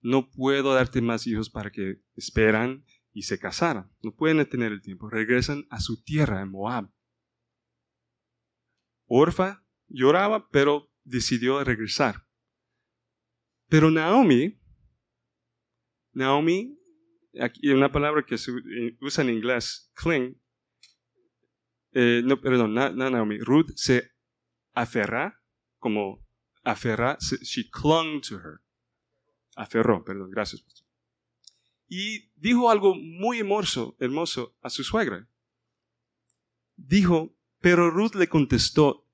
no 0.00 0.30
puedo 0.30 0.74
darte 0.74 1.00
más 1.00 1.26
hijos 1.26 1.50
para 1.50 1.70
que 1.70 2.02
esperan 2.14 2.84
y 3.12 3.22
se 3.22 3.38
casaran. 3.38 3.90
No 4.02 4.14
pueden 4.14 4.46
tener 4.48 4.72
el 4.72 4.82
tiempo. 4.82 5.10
Regresan 5.10 5.66
a 5.70 5.80
su 5.80 6.02
tierra 6.02 6.40
en 6.40 6.50
Moab. 6.50 6.90
Orfa 9.06 9.64
lloraba, 9.88 10.48
pero 10.50 10.90
decidió 11.04 11.62
regresar. 11.64 12.26
Pero 13.68 13.90
Naomi, 13.90 14.60
Naomi, 16.12 16.78
aquí 17.40 17.70
una 17.70 17.90
palabra 17.90 18.24
que 18.26 18.38
se 18.38 18.52
usa 19.00 19.22
en 19.22 19.30
inglés, 19.30 19.92
cling, 19.94 20.40
eh, 21.92 22.22
no, 22.24 22.40
perdón, 22.40 22.74
no, 22.74 22.90
Naomi, 22.90 23.38
Ruth 23.38 23.72
se 23.74 24.10
aferra, 24.74 25.40
como 25.78 26.24
aferra, 26.62 27.18
she 27.42 27.68
clung 27.70 28.20
to 28.20 28.36
her. 28.36 28.60
Aferró, 29.60 30.02
perdón, 30.02 30.30
gracias. 30.30 30.64
Y 31.86 32.30
dijo 32.34 32.70
algo 32.70 32.94
muy 32.94 33.40
hermoso, 33.40 33.94
hermoso 34.00 34.56
a 34.62 34.70
su 34.70 34.82
suegra. 34.82 35.28
Dijo, 36.76 37.36
pero 37.60 37.90
Ruth 37.90 38.14
le 38.14 38.26
contestó, 38.26 39.06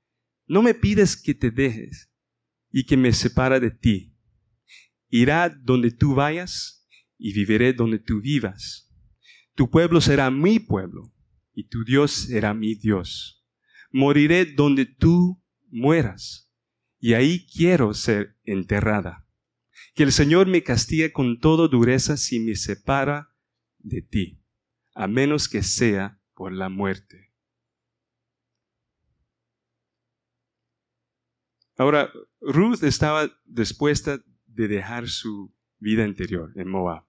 no 0.46 0.62
me 0.62 0.72
pides 0.72 1.20
que 1.20 1.34
te 1.34 1.50
dejes 1.50 2.12
y 2.70 2.86
que 2.86 2.96
me 2.96 3.12
separa 3.12 3.58
de 3.58 3.72
ti. 3.72 4.14
Irá 5.08 5.48
donde 5.48 5.90
tú 5.90 6.14
vayas 6.14 6.86
y 7.18 7.32
viviré 7.32 7.72
donde 7.72 7.98
tú 7.98 8.20
vivas. 8.20 8.94
Tu 9.56 9.68
pueblo 9.68 10.00
será 10.00 10.30
mi 10.30 10.60
pueblo 10.60 11.12
y 11.54 11.66
tu 11.66 11.82
Dios 11.82 12.12
será 12.12 12.54
mi 12.54 12.76
Dios. 12.76 13.44
Moriré 13.90 14.44
donde 14.44 14.86
tú 14.86 15.42
mueras, 15.70 16.52
y 17.00 17.14
ahí 17.14 17.48
quiero 17.48 17.94
ser 17.94 18.38
enterrada. 18.44 19.25
Que 19.94 20.02
el 20.02 20.12
Señor 20.12 20.46
me 20.46 20.62
castigue 20.62 21.12
con 21.12 21.40
toda 21.40 21.68
dureza 21.68 22.16
si 22.16 22.40
me 22.40 22.54
separa 22.54 23.32
de 23.78 24.02
ti, 24.02 24.40
a 24.94 25.06
menos 25.06 25.48
que 25.48 25.62
sea 25.62 26.20
por 26.34 26.52
la 26.52 26.68
muerte. 26.68 27.32
Ahora, 31.78 32.10
Ruth 32.40 32.82
estaba 32.82 33.30
dispuesta 33.44 34.22
de 34.46 34.68
dejar 34.68 35.08
su 35.08 35.54
vida 35.78 36.04
anterior 36.04 36.52
en 36.56 36.68
Moab. 36.68 37.04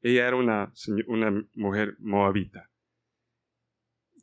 Ella 0.00 0.26
era 0.26 0.36
una, 0.36 0.72
una 1.06 1.46
mujer 1.54 1.96
moabita 2.00 2.68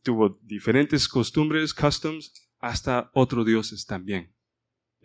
tuvo 0.06 0.40
diferentes 0.44 1.10
costumbres, 1.10 1.74
customs, 1.74 2.32
hasta 2.60 3.10
otros 3.14 3.44
dioses 3.46 3.86
también. 3.88 4.35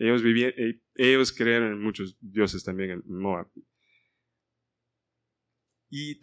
Ellos, 0.01 0.23
vivían, 0.23 0.51
eh, 0.57 0.81
creyeron 0.95 1.73
en 1.73 1.79
muchos 1.79 2.17
dioses 2.19 2.63
también 2.63 2.89
en 2.89 3.03
Moab. 3.05 3.51
Y, 5.91 6.19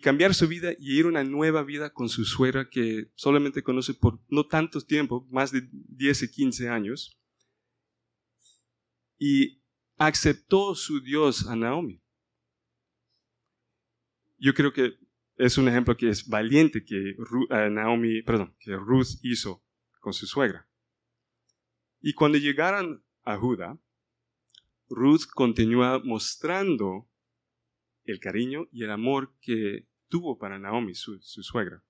cambiar 0.00 0.34
su 0.34 0.48
vida 0.48 0.72
y 0.76 0.98
ir 0.98 1.04
a 1.04 1.08
una 1.08 1.22
nueva 1.22 1.62
vida 1.62 1.92
con 1.92 2.08
su 2.08 2.24
suegra 2.24 2.68
que 2.68 3.12
solamente 3.14 3.62
conoce 3.62 3.94
por 3.94 4.20
no 4.28 4.44
tanto 4.48 4.80
tiempo, 4.80 5.24
más 5.30 5.52
de 5.52 5.68
10 5.70 6.24
y 6.24 6.30
15 6.32 6.68
años. 6.68 7.16
Y 9.18 9.62
aceptó 9.96 10.74
su 10.74 11.00
Dios 11.00 11.46
a 11.46 11.54
Naomi. 11.54 12.02
Yo 14.36 14.52
creo 14.52 14.72
que 14.72 14.94
es 15.36 15.58
un 15.58 15.68
ejemplo 15.68 15.96
que 15.96 16.08
es 16.08 16.26
valiente 16.26 16.84
que 16.84 17.10
eh, 17.10 17.70
Naomi, 17.70 18.22
perdón, 18.22 18.56
que 18.58 18.74
Ruth 18.74 19.20
hizo 19.22 19.64
con 20.00 20.12
su 20.12 20.26
suegra. 20.26 20.65
Y 22.06 22.12
cuando 22.12 22.38
llegaron 22.38 23.04
a 23.24 23.36
Judá, 23.36 23.80
Ruth 24.88 25.22
continúa 25.34 26.00
mostrando 26.04 27.10
el 28.04 28.20
cariño 28.20 28.68
y 28.70 28.84
el 28.84 28.92
amor 28.92 29.34
que 29.40 29.88
tuvo 30.06 30.38
para 30.38 30.60
Naomi, 30.60 30.94
su, 30.94 31.20
su 31.20 31.42
suegra. 31.42 31.82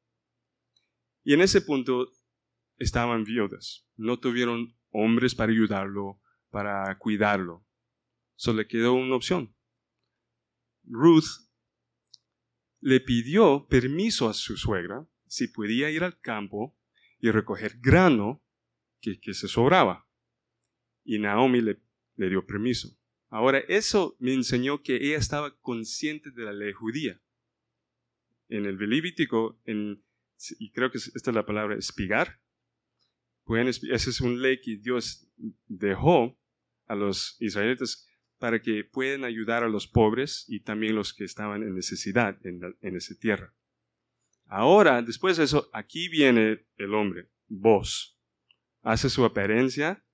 Y 1.22 1.34
en 1.34 1.42
ese 1.42 1.60
punto 1.60 2.10
estaban 2.78 3.24
viudas, 3.24 3.86
no 3.96 4.18
tuvieron 4.18 4.74
hombres 4.88 5.34
para 5.34 5.52
ayudarlo, 5.52 6.18
para 6.48 6.96
cuidarlo. 6.96 7.66
Solo 8.36 8.60
le 8.60 8.68
quedó 8.68 8.94
una 8.94 9.16
opción. 9.16 9.54
Ruth 10.84 11.46
le 12.80 13.00
pidió 13.00 13.66
permiso 13.68 14.30
a 14.30 14.32
su 14.32 14.56
suegra 14.56 15.06
si 15.26 15.48
podía 15.48 15.90
ir 15.90 16.04
al 16.04 16.18
campo 16.22 16.74
y 17.18 17.30
recoger 17.30 17.80
grano 17.82 18.42
que, 19.00 19.34
se 19.34 19.48
sobraba. 19.48 20.05
Y 21.06 21.18
Naomi 21.18 21.62
le, 21.62 21.78
dio 22.16 22.44
permiso. 22.44 22.94
Ahora, 23.28 23.60
eso 23.68 24.16
me 24.18 24.34
enseñó 24.34 24.82
que 24.82 24.96
ella 24.96 25.16
estaba 25.16 25.56
consciente 25.60 26.30
de 26.30 26.44
la 26.44 26.52
ley 26.52 26.72
judía. 26.72 27.20
En 28.48 28.66
el 28.66 28.76
Levítico, 28.76 29.58
en, 29.64 30.04
y 30.58 30.70
creo 30.72 30.90
que 30.90 30.98
esta 30.98 31.30
es 31.30 31.34
la 31.34 31.46
palabra 31.46 31.76
espigar, 31.76 32.40
pueden, 33.44 33.68
esa 33.68 34.10
es 34.10 34.20
una 34.20 34.38
ley 34.38 34.60
que 34.60 34.76
Dios 34.76 35.28
dejó 35.66 36.38
a 36.86 36.94
los 36.94 37.36
israelitas 37.40 38.06
para 38.38 38.60
que 38.60 38.84
puedan 38.84 39.24
ayudar 39.24 39.64
a 39.64 39.68
los 39.68 39.86
pobres 39.86 40.44
y 40.48 40.60
también 40.60 40.94
los 40.94 41.14
que 41.14 41.24
estaban 41.24 41.62
en 41.62 41.74
necesidad 41.74 42.38
en, 42.44 42.96
esa 42.96 43.14
tierra. 43.18 43.54
Ahora, 44.46 45.02
después 45.02 45.36
de 45.36 45.44
eso, 45.44 45.68
aquí 45.72 46.08
viene 46.08 46.66
el 46.76 46.94
hombre, 46.94 47.30
vos. 47.48 48.18
Hace 48.82 49.10
su 49.10 49.24
apariencia. 49.24 50.04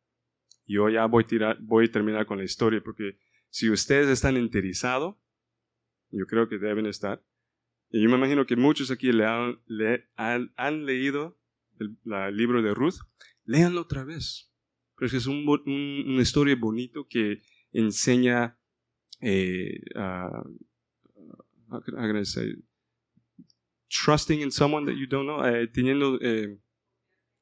Y 0.66 0.74
yo 0.74 0.88
ya 0.88 1.06
voy 1.06 1.24
a, 1.24 1.26
tirar, 1.26 1.58
voy 1.60 1.86
a 1.86 1.90
terminar 1.90 2.26
con 2.26 2.38
la 2.38 2.44
historia 2.44 2.80
porque 2.82 3.18
si 3.50 3.70
ustedes 3.70 4.08
están 4.08 4.36
interesados, 4.36 5.16
yo 6.10 6.26
creo 6.26 6.48
que 6.48 6.58
deben 6.58 6.86
estar. 6.86 7.22
Y 7.90 8.02
yo 8.02 8.08
me 8.08 8.16
imagino 8.16 8.46
que 8.46 8.56
muchos 8.56 8.90
aquí 8.90 9.12
le 9.12 9.26
han, 9.26 9.60
le 9.66 10.08
han, 10.16 10.86
leído 10.86 11.38
el, 11.78 12.36
libro 12.36 12.62
de 12.62 12.72
Ruth. 12.74 12.96
Léanlo 13.44 13.82
otra 13.82 14.04
vez. 14.04 14.50
Porque 14.94 15.16
es 15.16 15.26
un, 15.26 15.46
una 15.46 16.22
historia 16.22 16.56
bonito 16.56 17.06
que 17.08 17.42
enseña 17.72 18.56
eh, 19.20 19.80
trusting 23.92 24.40
in 24.40 24.50
someone 24.50 24.86
that 24.86 24.96
you 24.96 25.06
don't 25.06 25.26
know, 25.26 25.44
eh, 25.44 25.66
teniendo 25.66 26.18
eh, 26.20 26.58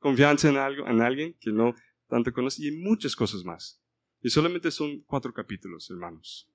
confianza 0.01 0.49
en 0.49 0.57
algo, 0.57 0.87
en 0.87 1.01
alguien 1.01 1.37
que 1.41 1.53
no 1.53 1.75
tanto 2.11 2.33
conoce 2.33 2.67
y 2.67 2.73
muchas 2.73 3.17
cosas 3.17 3.45
más. 3.45 3.81
Y 4.23 4.29
solamente 4.29 4.71
son 4.71 5.01
cuatro 5.03 5.33
capítulos, 5.33 5.89
hermanos. 5.91 6.51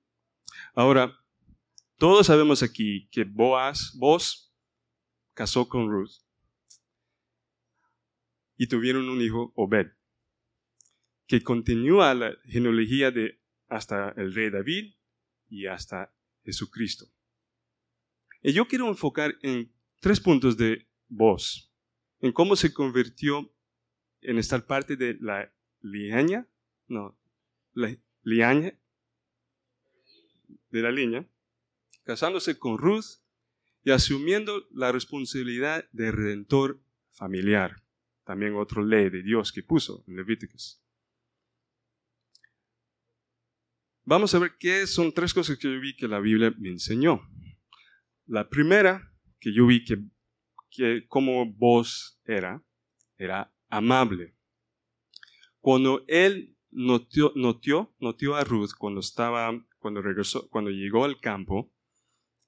Ahora, 0.74 1.18
todos 1.96 2.26
sabemos 2.26 2.62
aquí 2.62 3.08
que 3.10 3.24
Boaz, 3.24 3.92
Boaz 3.96 4.54
casó 5.34 5.68
con 5.68 5.90
Ruth 5.90 6.12
y 8.56 8.68
tuvieron 8.68 9.08
un 9.08 9.20
hijo, 9.20 9.52
Obed, 9.56 9.88
que 11.26 11.42
continúa 11.42 12.14
la 12.14 12.36
genealogía 12.44 13.10
de 13.10 13.40
hasta 13.68 14.10
el 14.10 14.32
rey 14.32 14.50
David 14.50 14.94
y 15.48 15.66
hasta 15.66 16.14
Jesucristo. 16.44 17.06
Y 18.42 18.52
yo 18.52 18.68
quiero 18.68 18.88
enfocar 18.88 19.34
en 19.42 19.72
tres 20.00 20.20
puntos 20.20 20.56
de 20.56 20.86
voz, 21.08 21.72
en 22.20 22.32
cómo 22.32 22.54
se 22.56 22.72
convirtió 22.72 23.52
en 24.20 24.38
estar 24.38 24.66
parte 24.66 24.96
de 24.96 25.16
la 25.20 25.52
liaña, 25.80 26.46
no, 26.88 27.18
la 27.72 27.96
liaña, 28.22 28.78
de 30.70 30.82
la 30.82 30.90
línea, 30.90 31.26
casándose 32.04 32.58
con 32.58 32.78
Ruth 32.78 33.20
y 33.82 33.90
asumiendo 33.90 34.66
la 34.70 34.92
responsabilidad 34.92 35.88
de 35.92 36.10
redentor 36.12 36.80
familiar. 37.12 37.82
También 38.24 38.56
otra 38.56 38.82
ley 38.82 39.08
de 39.10 39.22
Dios 39.22 39.52
que 39.52 39.62
puso 39.62 40.04
en 40.08 40.16
Levíticos. 40.16 40.82
Vamos 44.04 44.34
a 44.34 44.38
ver 44.38 44.56
qué 44.58 44.86
son 44.86 45.12
tres 45.12 45.32
cosas 45.34 45.58
que 45.58 45.72
yo 45.72 45.80
vi 45.80 45.96
que 45.96 46.08
la 46.08 46.20
Biblia 46.20 46.52
me 46.58 46.68
enseñó. 46.68 47.28
La 48.26 48.48
primera 48.48 49.12
que 49.40 49.52
yo 49.52 49.66
vi 49.66 49.84
que, 49.84 49.98
que 50.70 51.06
como 51.08 51.46
vos 51.52 52.20
era, 52.24 52.62
era 53.18 53.52
amable. 53.68 54.34
Cuando 55.60 56.04
él 56.08 56.56
notió, 56.70 57.32
notió, 57.34 58.36
a 58.36 58.44
Ruth 58.44 58.70
cuando 58.78 59.00
estaba, 59.00 59.52
cuando 59.78 60.02
regresó, 60.02 60.48
cuando 60.48 60.70
llegó 60.70 61.04
al 61.04 61.20
campo, 61.20 61.72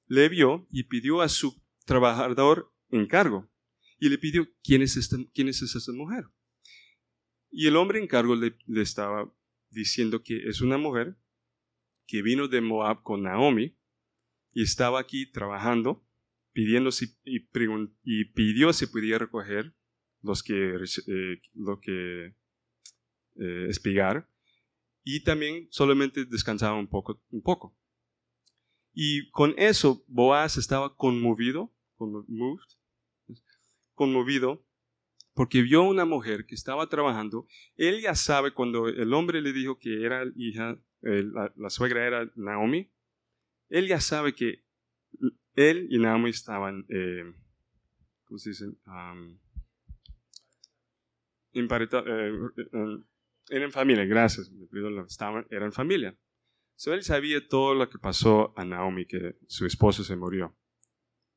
le 0.06 0.28
vio 0.28 0.66
y 0.70 0.84
pidió 0.84 1.20
a 1.20 1.28
su 1.28 1.60
trabajador 1.84 2.72
encargo. 2.90 3.48
Y 3.98 4.08
le 4.08 4.18
pidió, 4.18 4.48
¿quién 4.62 4.82
es 4.82 4.96
esta, 4.96 5.16
quién 5.34 5.48
es 5.48 5.60
esta 5.62 5.92
mujer? 5.92 6.24
Y 7.50 7.66
el 7.66 7.76
hombre 7.76 8.00
encargo 8.00 8.36
le, 8.36 8.56
le 8.66 8.82
estaba 8.82 9.32
diciendo 9.70 10.22
que 10.22 10.48
es 10.48 10.60
una 10.60 10.78
mujer 10.78 11.16
que 12.06 12.22
vino 12.22 12.48
de 12.48 12.60
Moab 12.60 13.02
con 13.02 13.22
Naomi 13.22 13.76
y 14.52 14.62
estaba 14.62 14.98
aquí 14.98 15.30
trabajando, 15.30 16.04
pidiendo 16.52 16.90
si, 16.90 17.16
y, 17.24 18.24
pidió 18.24 18.72
si 18.72 18.86
podía 18.86 19.18
recoger 19.18 19.76
los 20.22 20.42
que, 20.42 20.74
eh, 20.74 21.40
lo 21.54 21.80
que 21.80 22.34
eh, 23.36 23.66
espigar 23.68 24.28
y 25.04 25.22
también 25.22 25.68
solamente 25.70 26.24
descansaba 26.24 26.76
un 26.76 26.88
poco, 26.88 27.20
un 27.30 27.42
poco. 27.42 27.76
Y 28.92 29.30
con 29.30 29.54
eso 29.56 30.04
Boaz 30.08 30.56
estaba 30.56 30.96
conmovido, 30.96 31.72
conmovido 33.94 34.64
porque 35.34 35.62
vio 35.62 35.84
una 35.84 36.04
mujer 36.04 36.46
que 36.46 36.56
estaba 36.56 36.88
trabajando. 36.88 37.46
Él 37.76 38.00
ya 38.00 38.14
sabe 38.14 38.52
cuando 38.52 38.88
el 38.88 39.14
hombre 39.14 39.40
le 39.40 39.52
dijo 39.52 39.78
que 39.78 40.04
era 40.04 40.24
hija 40.36 40.78
la, 41.00 41.70
suegra 41.70 42.06
era 42.06 42.30
Naomi, 42.34 42.90
él 43.68 43.86
ya 43.86 44.00
sabe 44.00 44.34
que 44.34 44.64
él 45.54 45.88
y 45.90 45.98
Naomi 45.98 46.30
estaban, 46.30 46.86
eh, 46.88 47.32
¿cómo 48.24 48.38
se 48.38 48.50
dice? 48.50 48.66
Eh, 51.58 52.32
eran 53.50 53.72
familia, 53.72 54.04
gracias, 54.04 54.50
estaban, 55.08 55.46
eran 55.50 55.72
familia. 55.72 56.16
So, 56.76 56.92
él 56.94 57.02
sabía 57.02 57.46
todo 57.48 57.74
lo 57.74 57.88
que 57.90 57.98
pasó 57.98 58.52
a 58.56 58.64
Naomi, 58.64 59.06
que 59.06 59.36
su 59.48 59.66
esposo 59.66 60.04
se 60.04 60.16
murió. 60.16 60.56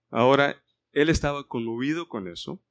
Ahora, 0.09 0.61
él 0.91 1.09
estaba 1.09 1.47
conmovido 1.47 2.07
con 2.07 2.27
eso 2.27 2.61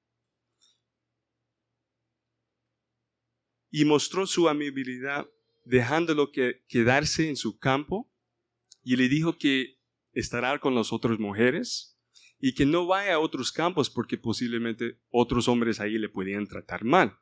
y 3.71 3.85
mostró 3.85 4.27
su 4.27 4.49
amabilidad 4.49 5.29
dejándolo 5.65 6.33
que 6.33 6.65
quedarse 6.69 7.29
en 7.29 7.37
su 7.37 7.59
campo 7.59 8.11
y 8.83 8.97
le 8.97 9.09
dijo 9.09 9.39
que 9.39 9.79
estará 10.13 10.59
con 10.59 10.75
las 10.75 10.93
otras 10.93 11.19
mujeres 11.19 11.99
y 12.39 12.55
que 12.55 12.67
no 12.67 12.87
vaya 12.87 13.15
a 13.15 13.19
otros 13.19 13.53
campos 13.53 13.91
porque 13.91 14.17
posiblemente 14.17 14.99
otros 15.11 15.49
hombres 15.49 15.81
ahí 15.81 15.99
le 15.99 16.09
podían 16.09 16.47
tratar 16.47 16.85
mal. 16.85 17.19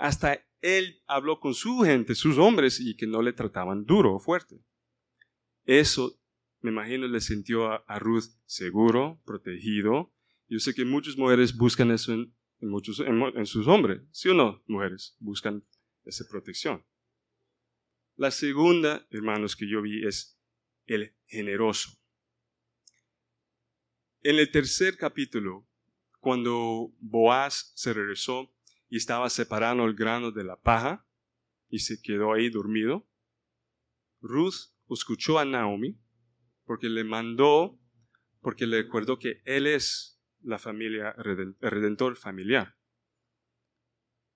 Hasta 0.00 0.42
él 0.62 1.02
habló 1.06 1.40
con 1.40 1.52
su 1.52 1.80
gente, 1.80 2.14
sus 2.14 2.38
hombres, 2.38 2.80
y 2.80 2.96
que 2.96 3.06
no 3.06 3.20
le 3.20 3.34
trataban 3.34 3.84
duro 3.84 4.14
o 4.14 4.18
fuerte. 4.18 4.58
Eso, 5.66 6.18
me 6.62 6.70
imagino, 6.70 7.06
le 7.06 7.20
sintió 7.20 7.70
a, 7.70 7.98
Ruth 7.98 8.24
seguro, 8.46 9.20
protegido. 9.26 10.10
Yo 10.48 10.58
sé 10.58 10.72
que 10.72 10.86
muchas 10.86 11.18
mujeres 11.18 11.54
buscan 11.54 11.90
eso 11.90 12.14
en, 12.14 12.34
en 12.60 13.46
sus 13.46 13.66
hombres, 13.68 14.00
¿sí 14.10 14.30
o 14.30 14.34
no, 14.34 14.62
mujeres? 14.66 15.16
Buscan 15.20 15.62
esa 16.06 16.24
protección. 16.30 16.82
La 18.16 18.30
segunda, 18.30 19.06
hermanos, 19.10 19.54
que 19.54 19.68
yo 19.68 19.82
vi 19.82 20.06
es 20.06 20.40
el 20.86 21.14
generoso. 21.26 21.90
En 24.22 24.38
el 24.38 24.50
tercer 24.50 24.96
capítulo, 24.96 25.68
cuando 26.20 26.90
Boaz 27.00 27.72
se 27.74 27.92
regresó 27.92 28.50
y 28.90 28.96
estaba 28.96 29.30
separando 29.30 29.84
el 29.84 29.94
grano 29.94 30.32
de 30.32 30.44
la 30.44 30.56
paja 30.56 31.06
y 31.68 31.78
se 31.78 32.02
quedó 32.02 32.34
ahí 32.34 32.50
dormido, 32.50 33.08
Ruth 34.20 34.74
escuchó 34.90 35.38
a 35.38 35.44
Naomi 35.44 35.98
porque 36.64 36.88
le 36.88 37.04
mandó, 37.04 37.78
porque 38.40 38.66
le 38.66 38.82
recordó 38.82 39.18
que 39.18 39.40
él 39.44 39.68
es 39.68 40.20
la 40.40 40.58
familia, 40.58 41.12
redentor 41.12 42.16
familiar. 42.16 42.76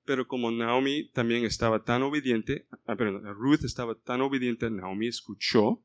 Pero 0.05 0.29
como 0.29 0.51
Naomi 0.51 1.11
también 1.11 1.45
estaba 1.45 1.83
tan 1.83 2.03
obediente, 2.03 2.69
ah, 2.87 2.95
perdón, 2.95 3.25
Ruth 3.35 3.65
estaba 3.65 3.95
tan 3.97 4.21
obediente, 4.21 4.71
Naomi 4.71 5.09
escuchó 5.09 5.85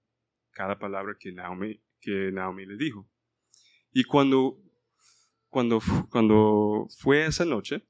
cada 0.52 0.78
palabra 0.78 1.16
que 1.20 1.32
Naomi, 1.32 1.82
que 2.00 2.32
Naomi 2.32 2.66
le 2.66 2.78
dijo. 2.78 3.10
Y 3.92 4.04
cuando, 4.04 4.62
cuando, 5.48 5.82
cuando 6.12 6.88
fue 7.00 7.26
esa 7.26 7.46
noche, 7.46 7.89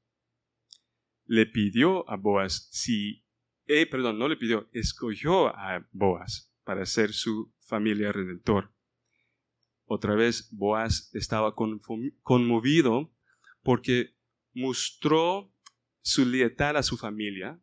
le 1.29 1.45
pidió 1.45 2.09
a 2.09 2.17
Boaz 2.17 2.69
si, 2.71 3.23
eh, 3.67 3.85
perdón, 3.85 4.17
no 4.17 4.27
le 4.27 4.35
pidió, 4.35 4.67
escogió 4.73 5.55
a 5.55 5.87
Boaz 5.91 6.51
para 6.63 6.87
ser 6.87 7.13
su 7.13 7.53
familia 7.59 8.11
redentor. 8.11 8.73
Otra 9.85 10.15
vez, 10.15 10.49
Boaz 10.51 11.11
estaba 11.13 11.53
conmovido 11.53 13.13
porque 13.61 14.15
mostró 14.53 15.53
su 16.01 16.25
lealtad 16.25 16.77
a 16.77 16.83
su 16.83 16.97
familia 16.97 17.61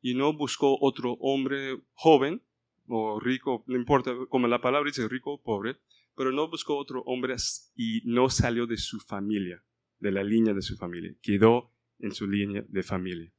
y 0.00 0.14
no 0.14 0.32
buscó 0.32 0.76
otro 0.80 1.12
hombre 1.20 1.80
joven 1.92 2.42
o 2.88 3.20
rico, 3.20 3.62
no 3.68 3.76
importa, 3.76 4.12
como 4.28 4.48
la 4.48 4.60
palabra 4.60 4.88
dice 4.88 5.06
rico 5.06 5.34
o 5.34 5.42
pobre, 5.42 5.76
pero 6.16 6.32
no 6.32 6.50
buscó 6.50 6.76
otro 6.76 7.02
hombre 7.02 7.36
y 7.76 8.02
no 8.06 8.28
salió 8.28 8.66
de 8.66 8.76
su 8.76 8.98
familia, 8.98 9.62
de 10.00 10.10
la 10.10 10.24
línea 10.24 10.52
de 10.52 10.62
su 10.62 10.76
familia, 10.76 11.14
quedó 11.22 11.73
en 11.98 12.12
su 12.12 12.26
línea 12.26 12.64
de 12.68 12.82
familia. 12.82 13.32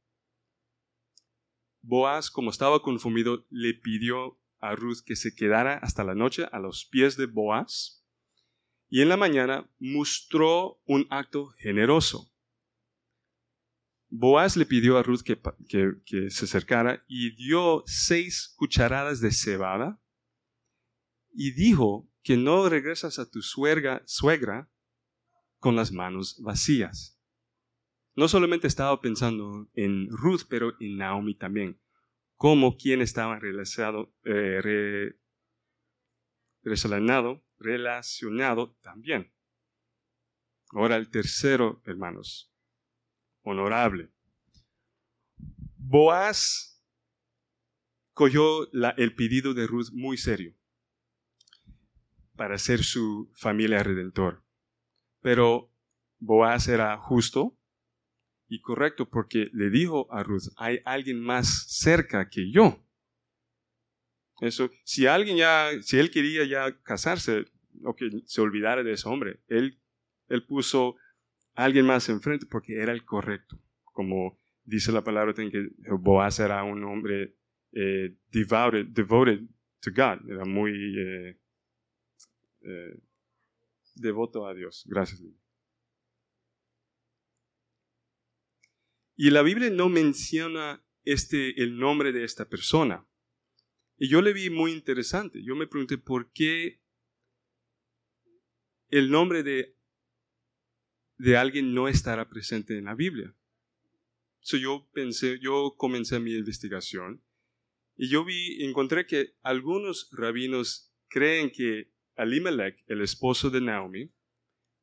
Boaz, 1.82 2.30
como 2.30 2.50
estaba 2.50 2.82
confundido, 2.82 3.46
le 3.50 3.74
pidió 3.74 4.40
a 4.58 4.74
Ruth 4.74 4.98
que 5.04 5.16
se 5.16 5.34
quedara 5.34 5.78
hasta 5.78 6.04
la 6.04 6.14
noche 6.14 6.46
a 6.50 6.58
los 6.58 6.84
pies 6.84 7.16
de 7.16 7.26
Boaz 7.26 8.04
y 8.88 9.02
en 9.02 9.08
la 9.08 9.16
mañana 9.16 9.70
mostró 9.78 10.80
un 10.86 11.06
acto 11.10 11.48
generoso. 11.58 12.32
Boaz 14.08 14.56
le 14.56 14.66
pidió 14.66 14.98
a 14.98 15.02
Ruth 15.02 15.22
que, 15.22 16.30
se 16.30 16.44
acercara 16.44 17.04
y 17.08 17.34
dio 17.34 17.82
seis 17.86 18.54
cucharadas 18.56 19.20
de 19.20 19.32
cebada 19.32 20.00
y 21.32 21.52
dijo 21.52 22.08
que 22.22 22.36
no 22.36 22.68
regresas 22.68 23.18
a 23.18 23.28
tu 23.28 23.42
suegra, 23.42 24.02
suegra 24.06 24.70
con 25.58 25.76
las 25.76 25.92
manos 25.92 26.40
vacías. 26.42 27.15
No 28.16 28.28
solamente 28.28 28.66
estaba 28.66 28.98
pensando 29.02 29.68
en 29.74 30.08
Ruth, 30.08 30.42
pero 30.48 30.74
en 30.80 30.96
Naomi 30.96 31.34
también, 31.34 31.78
como 32.36 32.78
quien 32.78 33.02
estaba 33.02 33.38
relacionado, 33.38 34.14
eh, 34.24 35.14
relacionado, 36.62 37.44
relacionado 37.58 38.74
también. 38.80 39.34
Ahora 40.70 40.96
el 40.96 41.10
tercero, 41.10 41.82
hermanos, 41.84 42.50
honorable. 43.42 44.10
Boaz 45.76 46.82
cogió 48.14 48.72
el 48.72 49.14
pedido 49.14 49.52
de 49.52 49.66
Ruth 49.66 49.90
muy 49.92 50.16
serio 50.16 50.56
para 52.34 52.56
ser 52.56 52.82
su 52.82 53.30
familia 53.34 53.82
redentor. 53.82 54.42
Pero 55.20 55.70
Boaz 56.18 56.66
era 56.68 56.96
justo 56.96 57.58
y 58.48 58.60
correcto 58.60 59.08
porque 59.08 59.50
le 59.52 59.70
dijo 59.70 60.12
a 60.12 60.22
Ruth, 60.22 60.48
hay 60.56 60.80
alguien 60.84 61.20
más 61.20 61.66
cerca 61.68 62.28
que 62.28 62.50
yo. 62.50 62.82
Eso, 64.40 64.70
si 64.84 65.06
alguien 65.06 65.36
ya, 65.36 65.70
si 65.80 65.98
él 65.98 66.10
quería 66.10 66.44
ya 66.44 66.80
casarse, 66.82 67.46
o 67.84 67.94
que 67.94 68.10
se 68.24 68.40
olvidara 68.40 68.82
de 68.82 68.92
ese 68.92 69.08
hombre, 69.08 69.40
él, 69.48 69.78
él 70.28 70.44
puso 70.44 70.96
alguien 71.54 71.86
más 71.86 72.08
enfrente 72.08 72.46
porque 72.46 72.80
era 72.80 72.92
el 72.92 73.04
correcto. 73.04 73.58
Como 73.84 74.38
dice 74.64 74.92
la 74.92 75.02
palabra, 75.02 75.32
que 75.34 75.70
Boaz 75.98 76.38
era 76.38 76.62
un 76.64 76.84
hombre 76.84 77.34
eh, 77.72 78.16
devoted, 78.30 78.86
devoted 78.86 79.40
to 79.80 79.90
God, 79.90 80.30
era 80.30 80.44
muy 80.44 80.72
eh, 80.98 81.38
eh, 82.62 82.98
devoto 83.94 84.46
a 84.46 84.54
Dios. 84.54 84.84
Gracias. 84.86 85.22
Y 89.16 89.30
la 89.30 89.42
Biblia 89.42 89.70
no 89.70 89.88
menciona 89.88 90.84
este, 91.04 91.62
el 91.62 91.78
nombre 91.78 92.12
de 92.12 92.24
esta 92.24 92.48
persona. 92.48 93.06
Y 93.98 94.08
yo 94.08 94.20
le 94.20 94.32
vi 94.32 94.50
muy 94.50 94.72
interesante. 94.72 95.42
Yo 95.42 95.56
me 95.56 95.66
pregunté 95.66 95.96
por 95.98 96.30
qué 96.32 96.80
el 98.90 99.10
nombre 99.10 99.42
de 99.42 99.76
de 101.18 101.36
alguien 101.36 101.74
no 101.74 101.88
estará 101.88 102.28
presente 102.28 102.76
en 102.78 102.84
la 102.84 102.94
Biblia. 102.94 103.34
So 104.40 104.56
yo 104.56 104.88
pensé, 104.92 105.38
yo 105.40 105.74
comencé 105.76 106.20
mi 106.20 106.34
investigación 106.34 107.22
y 107.96 108.08
yo 108.08 108.24
vi, 108.24 108.64
encontré 108.64 109.06
que 109.06 109.34
algunos 109.42 110.08
rabinos 110.12 110.94
creen 111.08 111.50
que 111.50 111.90
Alimelech, 112.16 112.84
el 112.86 113.00
esposo 113.00 113.50
de 113.50 113.60
Naomi, 113.60 114.12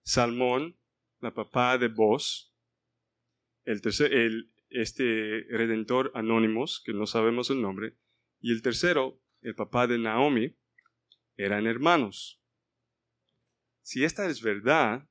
Salmón, 0.03 0.77
la 1.21 1.33
papá 1.33 1.77
de 1.77 1.87
Boz, 1.87 2.52
el 3.65 3.81
tercer, 3.81 4.13
el, 4.13 4.51
este 4.69 5.45
redentor 5.49 6.11
anónimos, 6.15 6.81
que 6.85 6.93
no 6.93 7.05
sabemos 7.05 7.49
el 7.49 7.61
nombre, 7.61 7.95
y 8.39 8.51
el 8.51 8.61
tercero, 8.61 9.21
el 9.41 9.55
papá 9.55 9.87
de 9.87 9.97
Naomi, 9.97 10.55
eran 11.37 11.67
hermanos. 11.67 12.41
Si 13.81 14.03
esta 14.03 14.29
es 14.29 14.41
verdad, 14.41 15.07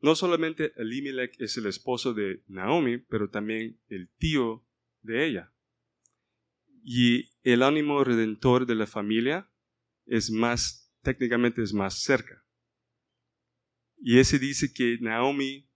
no 0.00 0.14
solamente 0.14 0.72
Elimelech 0.76 1.40
es 1.40 1.56
el 1.56 1.66
esposo 1.66 2.14
de 2.14 2.42
Naomi, 2.46 2.98
pero 2.98 3.30
también 3.30 3.80
el 3.88 4.08
tío 4.18 4.66
de 5.02 5.26
ella. 5.26 5.52
Y 6.82 7.30
el 7.42 7.62
ánimo 7.62 8.04
redentor 8.04 8.66
de 8.66 8.74
la 8.74 8.86
familia 8.86 9.50
es 10.04 10.30
más, 10.30 10.92
técnicamente 11.02 11.62
es 11.62 11.72
más 11.72 12.00
cerca. 12.02 12.44
Y 13.98 14.18
ese 14.18 14.38
dice 14.38 14.72
que 14.72 14.98
Naomi, 15.00 15.68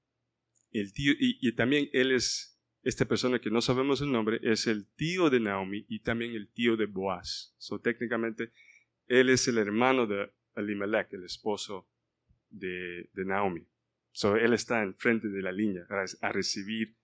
el 0.72 0.92
tío, 0.92 1.12
y, 1.18 1.52
también 1.52 1.88
él 1.92 2.12
es, 2.12 2.60
esta 2.82 3.04
persona 3.06 3.40
que 3.40 3.50
no 3.50 3.60
sabemos 3.60 4.00
el 4.00 4.12
nombre, 4.12 4.40
es 4.42 4.66
el 4.66 4.86
tío 4.94 5.30
de 5.30 5.40
Naomi 5.40 5.84
y 5.88 6.00
también 6.00 6.32
el 6.32 6.48
tío 6.48 6.76
de 6.76 6.86
Boaz. 6.86 7.54
So 7.58 7.80
técnicamente, 7.80 8.52
él 9.06 9.28
es 9.28 9.48
el 9.48 9.58
hermano 9.58 10.06
de 10.06 10.30
Elimelech, 10.54 11.12
el 11.12 11.24
esposo 11.24 11.88
de 12.48 13.08
Naomi. 13.14 13.66
So, 14.12 14.36
él 14.36 14.52
está 14.52 14.82
enfrente 14.82 15.28
de 15.28 15.42
la 15.42 15.52
línea 15.52 15.86
a 16.20 16.32
recibir, 16.32 16.96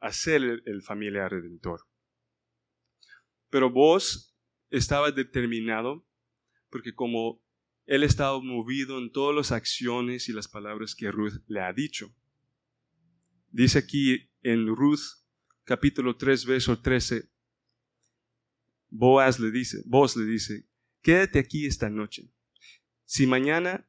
a 0.00 0.12
ser 0.12 0.42
el, 0.42 0.62
el 0.66 0.82
familia 0.82 1.28
redentor. 1.28 1.80
Pero 3.50 3.70
vos 3.70 4.36
estaba 4.70 5.10
determinado 5.10 6.06
porque 6.70 6.94
como 6.94 7.42
él 7.86 8.04
estaba 8.04 8.40
movido 8.40 8.98
en 8.98 9.10
todas 9.10 9.34
las 9.34 9.52
acciones 9.52 10.28
y 10.28 10.32
las 10.32 10.48
palabras 10.48 10.94
que 10.94 11.10
Ruth 11.10 11.42
le 11.46 11.60
ha 11.60 11.72
dicho. 11.72 12.14
Dice 13.52 13.78
aquí 13.78 14.30
en 14.40 14.66
Ruth 14.66 15.24
capítulo 15.64 16.16
3 16.16 16.46
verso 16.46 16.80
13, 16.80 17.30
Boaz 18.88 19.38
le 19.38 19.50
dice, 19.50 19.82
vos 19.84 20.16
le 20.16 20.24
dice, 20.24 20.66
quédate 21.02 21.38
aquí 21.38 21.66
esta 21.66 21.90
noche. 21.90 22.32
Si 23.04 23.26
mañana 23.26 23.86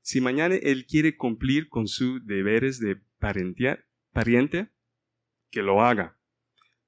si 0.00 0.20
mañana 0.20 0.54
él 0.56 0.86
quiere 0.86 1.16
cumplir 1.16 1.68
con 1.68 1.86
sus 1.88 2.24
deberes 2.24 2.78
de 2.78 3.00
pariente, 3.18 4.72
que 5.50 5.62
lo 5.62 5.82
haga. 5.82 6.18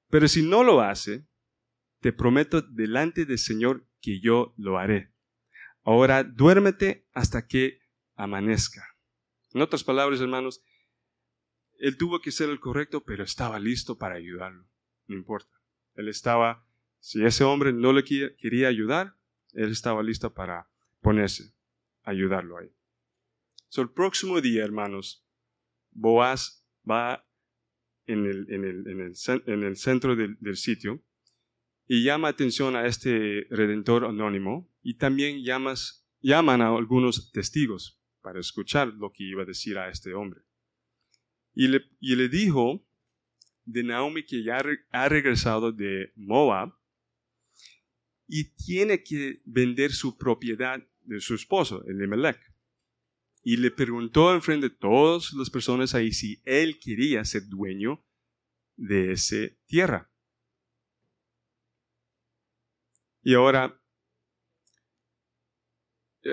Pero 0.09 0.27
si 0.27 0.43
no 0.43 0.63
lo 0.63 0.81
hace, 0.81 1.25
te 1.99 2.13
prometo 2.13 2.61
delante 2.61 3.25
del 3.25 3.39
Señor 3.39 3.87
que 4.01 4.19
yo 4.19 4.53
lo 4.57 4.77
haré. 4.77 5.13
Ahora 5.83 6.23
duérmete 6.23 7.07
hasta 7.13 7.47
que 7.47 7.79
amanezca. 8.15 8.85
En 9.53 9.61
otras 9.61 9.83
palabras, 9.83 10.19
hermanos, 10.19 10.61
él 11.79 11.97
tuvo 11.97 12.19
que 12.19 12.31
ser 12.31 12.49
el 12.49 12.59
correcto, 12.59 13.03
pero 13.03 13.23
estaba 13.23 13.59
listo 13.59 13.97
para 13.97 14.15
ayudarlo. 14.15 14.65
No 15.07 15.15
importa. 15.15 15.53
Él 15.95 16.07
estaba, 16.07 16.67
si 16.99 17.23
ese 17.23 17.43
hombre 17.43 17.73
no 17.73 17.93
le 17.93 18.03
quería 18.03 18.67
ayudar, 18.67 19.15
él 19.53 19.71
estaba 19.71 20.03
listo 20.03 20.33
para 20.33 20.67
ponerse, 21.01 21.53
ayudarlo 22.03 22.57
ahí 22.57 22.75
el 23.81 23.89
próximo 23.89 24.41
día, 24.41 24.63
hermanos, 24.63 25.23
Boaz 25.91 26.65
va 26.89 27.25
en 28.05 28.25
el, 28.25 28.47
en 28.49 28.65
el, 28.65 28.87
en 28.87 29.63
el, 29.63 29.75
centro 29.77 30.15
del, 30.15 30.55
sitio 30.55 31.01
y 31.87 32.03
llama 32.03 32.27
atención 32.27 32.75
a 32.75 32.85
este 32.85 33.47
redentor 33.49 34.05
anónimo 34.05 34.69
y 34.83 34.95
también 34.95 35.43
llamas, 35.43 36.05
llaman 36.21 36.61
a 36.61 36.67
algunos 36.67 37.31
testigos 37.31 37.99
para 38.21 38.39
escuchar 38.39 38.89
lo 38.89 39.11
que 39.11 39.23
iba 39.23 39.43
a 39.43 39.45
decir 39.45 39.77
a 39.77 39.89
este 39.89 40.13
hombre. 40.13 40.41
Y 41.55 41.69
le, 41.69 41.81
y 41.99 42.15
le 42.15 42.29
dijo 42.29 42.85
de 43.63 43.83
Naomi 43.83 44.23
que 44.23 44.43
ya 44.43 44.61
ha 44.91 45.09
regresado 45.09 45.71
de 45.71 46.11
Moab 46.15 46.73
y 48.27 48.55
tiene 48.55 49.01
que 49.03 49.41
vender 49.45 49.91
su 49.91 50.17
propiedad 50.17 50.85
de 51.01 51.19
su 51.19 51.35
esposo, 51.35 51.83
el 51.85 51.97
Elimelech 51.97 52.55
y 53.45 53.57
le 53.57 53.69
preguntó 53.69 54.33
enfrente 54.33 54.69
de 54.69 54.75
todas 54.75 55.31
las 55.33 55.51
personas 55.51 55.93
ahí 55.93 56.11
si 56.11 56.41
él 56.45 56.79
quería 56.79 57.23
ser 57.23 57.47
dueño 57.47 58.03
de 58.75 59.11
esa 59.11 59.35
tierra. 59.67 60.11
Y 63.21 63.35
ahora, 63.35 63.79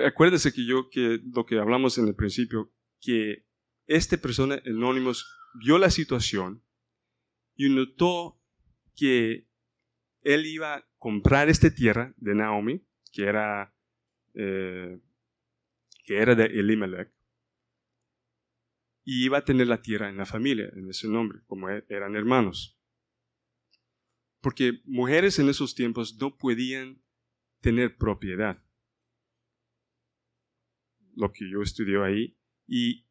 acuérdese 0.03 0.51
que 0.51 0.65
yo, 0.65 0.89
que 0.89 1.19
lo 1.23 1.45
que 1.45 1.59
hablamos 1.59 1.99
en 1.99 2.07
el 2.07 2.15
principio, 2.15 2.73
que 2.99 3.45
esta 3.87 4.17
persona, 4.17 4.61
Anónimos, 4.65 5.25
vio 5.53 5.77
la 5.77 5.89
situación 5.89 6.63
y 7.55 7.69
notó 7.69 8.39
que 8.95 9.47
él 10.21 10.45
iba 10.45 10.75
a 10.75 10.87
comprar 10.97 11.49
esta 11.49 11.73
tierra 11.73 12.13
de 12.17 12.35
Naomi, 12.35 12.85
que 13.11 13.23
era, 13.23 13.75
eh, 14.33 14.99
que 16.05 16.17
era 16.17 16.35
de 16.35 16.45
Elimelech, 16.45 17.11
y 19.03 19.25
iba 19.25 19.39
a 19.39 19.45
tener 19.45 19.67
la 19.67 19.81
tierra 19.81 20.09
en 20.09 20.17
la 20.17 20.25
familia, 20.25 20.69
en 20.73 20.89
ese 20.89 21.07
nombre, 21.07 21.41
como 21.45 21.69
e-, 21.69 21.85
eran 21.89 22.15
hermanos. 22.15 22.79
Porque 24.39 24.81
mujeres 24.85 25.39
en 25.39 25.49
esos 25.49 25.75
tiempos 25.75 26.17
no 26.19 26.37
podían 26.37 27.01
tener 27.59 27.97
propiedad. 27.97 28.61
Lo 31.15 31.31
que 31.31 31.49
yo 31.49 31.61
estudié 31.61 32.03
ahí. 32.03 32.37
Y 32.65 33.05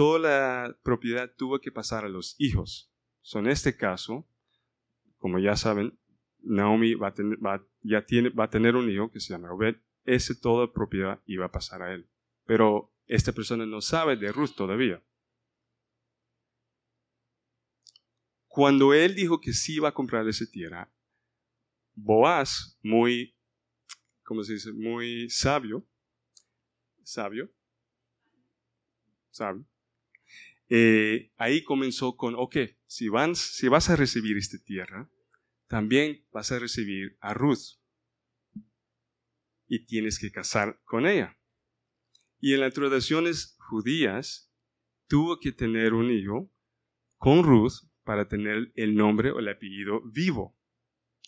toda 0.00 0.18
la 0.18 0.78
propiedad 0.82 1.30
tuvo 1.36 1.60
que 1.60 1.70
pasar 1.70 2.06
a 2.06 2.08
los 2.08 2.34
hijos. 2.38 2.90
en 3.34 3.46
este 3.48 3.76
caso, 3.76 4.26
como 5.18 5.38
ya 5.38 5.56
saben, 5.56 5.98
Naomi 6.38 6.94
va 6.94 7.08
a 7.08 7.12
tener, 7.12 7.38
ya 7.82 8.06
tiene, 8.06 8.30
va 8.30 8.44
a 8.44 8.48
tener 8.48 8.76
un 8.76 8.88
hijo 8.88 9.10
que 9.10 9.20
se 9.20 9.34
llama 9.34 9.52
Obed. 9.52 9.76
Ese 10.06 10.34
toda 10.34 10.72
propiedad 10.72 11.20
iba 11.26 11.44
a 11.44 11.52
pasar 11.52 11.82
a 11.82 11.92
él. 11.92 12.08
Pero 12.46 12.90
esta 13.08 13.32
persona 13.32 13.66
no 13.66 13.82
sabe 13.82 14.16
de 14.16 14.32
Ruth 14.32 14.54
todavía. 14.56 15.04
Cuando 18.46 18.94
él 18.94 19.14
dijo 19.14 19.38
que 19.38 19.52
sí 19.52 19.74
iba 19.74 19.90
a 19.90 19.94
comprar 19.94 20.26
esa 20.26 20.46
tierra, 20.50 20.90
Boaz, 21.94 22.78
muy, 22.82 23.36
¿cómo 24.24 24.42
se 24.44 24.54
dice? 24.54 24.72
Muy 24.72 25.28
sabio, 25.28 25.86
sabio, 27.02 27.50
sabio, 29.30 29.66
eh, 30.70 31.32
ahí 31.36 31.64
comenzó 31.64 32.16
con, 32.16 32.34
ok, 32.36 32.56
si, 32.86 33.08
si 33.34 33.68
vas 33.68 33.90
a 33.90 33.96
recibir 33.96 34.36
esta 34.36 34.56
tierra, 34.64 35.10
también 35.66 36.24
vas 36.32 36.52
a 36.52 36.60
recibir 36.60 37.16
a 37.20 37.34
Ruth 37.34 37.80
y 39.66 39.84
tienes 39.86 40.18
que 40.20 40.30
casar 40.30 40.80
con 40.84 41.06
ella. 41.06 41.36
Y 42.38 42.54
en 42.54 42.60
las 42.60 42.72
tradiciones 42.72 43.56
judías 43.58 44.52
tuvo 45.08 45.40
que 45.40 45.50
tener 45.50 45.92
un 45.92 46.10
hijo 46.10 46.52
con 47.18 47.42
Ruth 47.42 47.74
para 48.04 48.28
tener 48.28 48.72
el 48.76 48.94
nombre 48.94 49.32
o 49.32 49.40
el 49.40 49.48
apellido 49.48 50.02
vivo. 50.12 50.56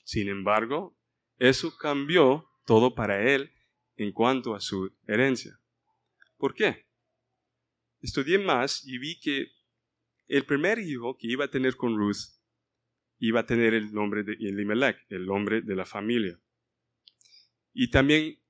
Sin 0.05 0.29
embargo, 0.29 0.97
eso 1.39 1.77
cambió 1.77 2.49
todo 2.65 2.95
para 2.95 3.29
él 3.29 3.53
en 3.97 4.13
cuanto 4.13 4.55
a 4.55 4.61
su 4.61 4.93
herencia. 5.07 5.61
¿Por 6.37 6.55
qué? 6.55 6.87
Estudié 8.03 8.39
más 8.39 8.85
y 8.85 8.99
vi 8.99 9.19
que 9.19 9.53
el 10.27 10.45
primer 10.45 10.79
hijo 10.79 11.17
que 11.17 11.29
iba 11.29 11.45
a 11.47 11.51
tener 11.51 11.77
con 11.77 11.97
Ruth 11.97 12.43
iba 13.19 13.41
a 13.41 13.47
tener 13.47 13.73
el 13.75 13.93
nombre 13.93 14.25
de 14.25 14.33
Elimelech, 14.33 15.07
el 15.09 15.27
nombre 15.27 15.63
de 15.63 15.77
la 15.77 15.87
familia. 15.87 16.41
Y 17.73 17.89
también 17.91 18.43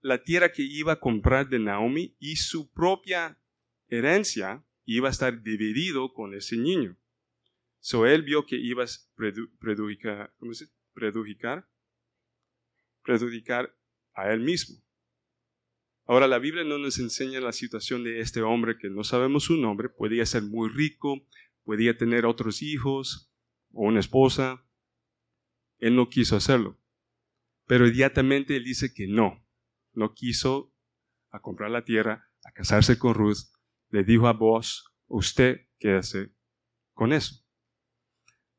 la 0.00 0.22
tierra 0.22 0.52
que 0.52 0.62
iba 0.62 0.92
a 0.92 1.00
comprar 1.00 1.48
de 1.48 1.58
Naomi 1.58 2.16
y 2.20 2.36
su 2.36 2.72
propia 2.72 3.40
herencia 3.88 4.64
iba 4.84 5.08
a 5.08 5.10
estar 5.10 5.42
dividido 5.42 6.12
con 6.12 6.34
ese 6.34 6.56
niño. 6.56 6.96
So 7.80 8.06
él 8.06 8.22
vio 8.22 8.46
que 8.46 8.56
iba 8.56 8.84
a 8.84 8.88
prejudicar, 9.58 10.32
¿cómo 10.38 10.54
se 10.54 10.66
Prejudicar, 10.92 11.68
prejudicar 13.02 13.76
a 14.12 14.32
él 14.32 14.40
mismo. 14.40 14.83
Ahora 16.06 16.28
la 16.28 16.38
Biblia 16.38 16.64
no 16.64 16.78
nos 16.78 16.98
enseña 16.98 17.40
la 17.40 17.52
situación 17.52 18.04
de 18.04 18.20
este 18.20 18.42
hombre 18.42 18.76
que 18.78 18.90
no 18.90 19.04
sabemos 19.04 19.44
su 19.44 19.56
nombre, 19.56 19.88
podía 19.88 20.26
ser 20.26 20.42
muy 20.42 20.68
rico, 20.68 21.26
podía 21.64 21.96
tener 21.96 22.26
otros 22.26 22.60
hijos 22.60 23.32
o 23.72 23.86
una 23.86 24.00
esposa. 24.00 24.66
Él 25.78 25.96
no 25.96 26.08
quiso 26.08 26.36
hacerlo. 26.36 26.78
Pero 27.66 27.86
inmediatamente 27.86 28.56
él 28.56 28.64
dice 28.64 28.92
que 28.92 29.06
no, 29.06 29.46
no 29.94 30.12
quiso 30.12 30.74
a 31.30 31.40
comprar 31.40 31.70
la 31.70 31.84
tierra, 31.84 32.28
a 32.44 32.52
casarse 32.52 32.98
con 32.98 33.14
Ruth, 33.14 33.38
le 33.88 34.04
dijo 34.04 34.28
a 34.28 34.32
vos, 34.34 34.94
usted 35.06 35.68
quédese 35.78 36.34
con 36.92 37.12
eso. 37.12 37.44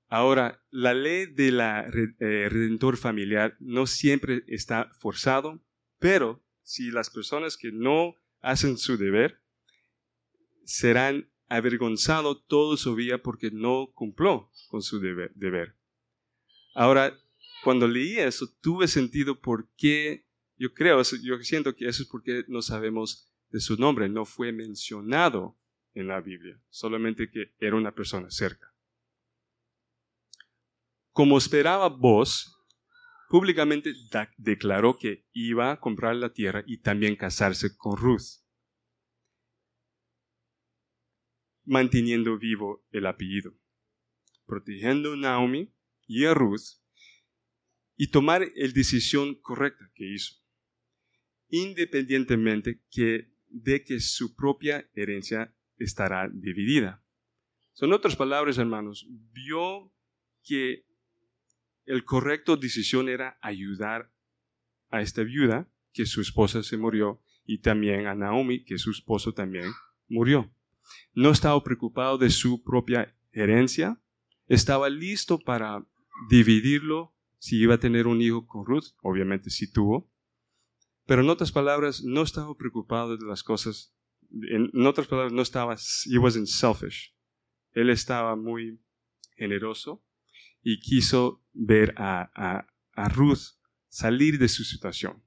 Ahora, 0.08 0.64
la 0.72 0.94
ley 0.94 1.26
de 1.26 1.52
la 1.52 1.82
eh, 1.82 2.50
redentor 2.50 2.98
familiar 2.98 3.56
no 3.60 3.88
siempre 3.88 4.44
está 4.48 4.90
forzado, 5.00 5.64
pero 6.00 6.45
si 6.66 6.92
las 6.92 7.10
personas 7.10 7.56
que 7.56 7.72
no 7.72 8.16
hacen 8.42 8.78
su 8.78 8.98
deber 8.98 9.40
serán 10.66 11.30
avergonzados 11.48 12.46
todo 12.48 12.76
su 12.76 12.96
vida 12.96 13.20
porque 13.20 13.52
no 13.52 13.92
cumplió 13.94 14.50
con 14.68 14.82
su 14.82 15.00
deber. 15.00 15.76
Ahora, 16.74 17.18
cuando 17.64 17.88
leí 17.88 18.18
eso, 18.18 18.48
tuve 18.62 18.88
sentido 18.88 19.40
por 19.40 19.70
qué 19.78 20.26
yo 20.58 20.74
creo, 20.74 21.02
yo 21.22 21.38
siento 21.44 21.76
que 21.76 21.88
eso 21.88 22.04
es 22.04 22.10
porque 22.10 22.46
no 22.48 22.62
sabemos 22.62 23.32
de 23.50 23.60
su 23.60 23.76
nombre, 23.78 24.10
no 24.10 24.26
fue 24.26 24.52
mencionado 24.52 25.56
en 25.94 26.08
la 26.08 26.20
Biblia, 26.20 26.60
solamente 26.70 27.30
que 27.30 27.54
era 27.60 27.76
una 27.76 27.94
persona 27.94 28.32
cerca. 28.32 28.74
Como 31.12 31.38
esperaba 31.38 31.90
vos, 31.90 32.55
públicamente 33.30 33.94
declaró 34.38 34.98
que 34.98 35.26
iba 35.34 35.72
a 35.72 35.80
comprar 35.80 36.16
la 36.16 36.34
tierra 36.34 36.64
y 36.66 36.78
también 36.78 37.16
casarse 37.16 37.76
con 37.76 37.98
Ruth, 37.98 38.44
manteniendo 41.64 42.38
vivo 42.38 42.86
el 42.92 43.06
apellido, 43.06 43.54
protegiendo 44.46 45.14
a 45.14 45.18
Naomi 45.18 45.74
y 46.08 46.26
a 46.26 46.34
Ruth 46.34 46.80
y 47.96 48.08
tomar 48.08 48.42
la 48.42 48.68
decisión 48.72 49.36
correcta 49.36 49.90
que 49.96 50.14
hizo 50.14 50.46
independientemente 51.50 52.82
de 53.48 53.84
que 53.84 54.00
su 54.00 54.36
propia 54.36 54.90
herencia 54.94 55.56
estará 55.78 56.30
dividida. 56.32 57.04
Son 57.74 57.94
otras 57.94 58.16
palabras, 58.16 58.58
hermanos, 58.58 59.08
vio 59.32 59.94
que 60.44 60.85
el 61.86 62.04
correcto 62.04 62.58
decisión 62.58 63.10
era 63.10 63.38
ayudar 63.42 64.12
a 64.90 65.02
esta 65.02 65.24
viuda, 65.24 65.70
que 65.94 66.06
su 66.06 66.22
esposa 66.22 66.64
se 66.64 66.78
murió, 66.78 67.22
y 67.46 67.60
también 67.60 68.08
a 68.08 68.16
Naomi, 68.16 68.64
que 68.64 68.78
su 68.78 68.92
esposo 68.92 69.34
también 69.34 69.72
murió. 70.08 70.52
No 71.14 71.32
estaba 71.32 71.64
preocupado 71.64 72.18
de 72.18 72.30
su 72.30 72.64
propia 72.64 73.16
herencia, 73.32 74.00
estaba 74.48 74.90
listo 74.90 75.40
para 75.40 75.86
dividirlo 76.30 77.14
si 77.40 77.58
iba 77.58 77.76
a 77.76 77.80
tener 77.80 78.08
un 78.08 78.22
hijo 78.22 78.48
con 78.48 78.66
Ruth, 78.66 78.96
obviamente 79.02 79.50
si 79.50 79.72
tuvo, 79.72 80.10
pero 81.06 81.22
en 81.22 81.30
otras 81.30 81.52
palabras, 81.52 82.04
no 82.04 82.24
estaba 82.24 82.56
preocupado 82.56 83.16
de 83.16 83.26
las 83.26 83.44
cosas. 83.44 83.94
En 84.32 84.86
otras 84.86 85.08
palabras, 85.08 85.34
no 85.34 85.44
estaba, 85.44 85.76
he 86.06 86.18
wasn't 86.18 86.48
selfish. 86.48 87.16
Él 87.74 87.90
estaba 87.90 88.36
muy 88.36 88.82
generoso 89.36 90.04
y 90.68 90.80
quiso 90.80 91.44
ver 91.54 91.94
a, 91.96 92.32
a, 92.34 92.68
a 92.94 93.10
Ruth 93.10 93.54
salir 93.88 94.40
de 94.40 94.50
su 94.50 94.64
situación. 94.64 95.24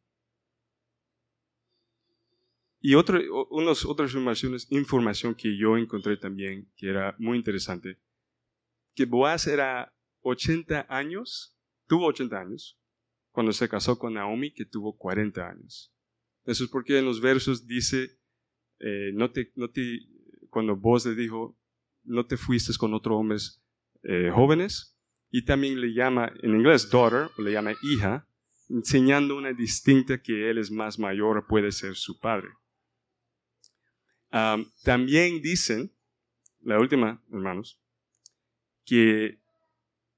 Y 2.81 2.96
otra, 2.96 3.20
unas 3.51 3.85
otras 3.85 4.11
informaciones, 4.11 4.66
información 4.70 5.37
que 5.37 5.57
yo 5.57 5.77
encontré 5.77 6.16
también, 6.16 6.68
que 6.77 6.88
era 6.88 7.14
muy 7.20 7.38
interesante, 7.38 8.01
que 8.96 9.05
Boaz 9.05 9.46
era 9.46 9.94
80 10.22 10.87
años, 10.88 11.57
tuvo 11.87 12.07
80 12.07 12.37
años, 12.37 12.77
cuando 13.31 13.53
se 13.53 13.68
casó 13.68 13.96
con 13.96 14.14
Naomi, 14.14 14.51
que 14.53 14.64
tuvo 14.64 14.98
40 14.98 15.48
años. 15.48 15.94
Eso 16.46 16.64
es 16.64 16.70
porque 16.70 16.98
en 16.98 17.05
los 17.05 17.20
versos 17.20 17.64
dice, 17.64 18.18
eh, 18.81 19.12
no 19.14 19.31
te, 19.31 19.53
no 19.55 19.70
te, 19.70 20.01
cuando 20.51 20.74
vos 20.74 21.07
le 21.07 21.14
dijo, 21.14 21.57
no 22.03 22.27
te 22.27 22.37
fuiste 22.37 22.72
con 22.77 22.92
otros 22.92 23.16
hombres 23.16 23.62
eh, 24.03 24.33
jóvenes, 24.35 24.98
y 25.31 25.45
también 25.45 25.81
le 25.81 25.93
llama, 25.93 26.33
en 26.43 26.57
inglés, 26.57 26.88
daughter, 26.91 27.31
le 27.38 27.53
llama 27.53 27.75
hija, 27.83 28.27
enseñando 28.69 29.37
una 29.37 29.53
distinta 29.53 30.21
que 30.23 30.51
él 30.51 30.59
es 30.59 30.71
más 30.71 30.99
mayor, 30.99 31.47
puede 31.47 31.73
ser 31.73 31.95
su 31.95 32.19
padre. 32.19 32.49
también 34.83 35.41
dicen, 35.41 35.93
la 36.61 36.79
última, 36.79 37.23
hermanos, 37.33 37.81
que, 38.85 39.38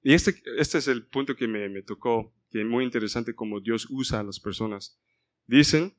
y 0.03 0.15
este, 0.15 0.43
este 0.57 0.79
es 0.79 0.89
el 0.89 1.07
punto 1.07 1.35
que 1.37 1.47
me, 1.47 1.69
me 1.69 1.83
tocó 1.83 2.33
que 2.51 2.61
es 2.61 2.67
muy 2.67 2.85
interesante 2.85 3.35
cómo 3.35 3.61
Dios 3.61 3.87
usa 3.91 4.21
a 4.21 4.25
las 4.25 4.41
personas. 4.41 4.99
Dicen 5.47 5.95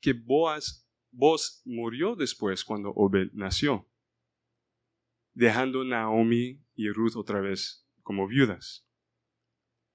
que 0.00 0.12
Boaz, 0.12 0.86
Boaz 1.10 1.62
murió 1.64 2.14
después 2.14 2.62
cuando 2.62 2.90
Obed 2.90 3.30
nació. 3.32 3.87
Dejando 5.38 5.84
Naomi 5.84 6.60
y 6.74 6.90
Ruth 6.90 7.14
otra 7.14 7.40
vez 7.40 7.88
como 8.02 8.26
viudas. 8.26 8.84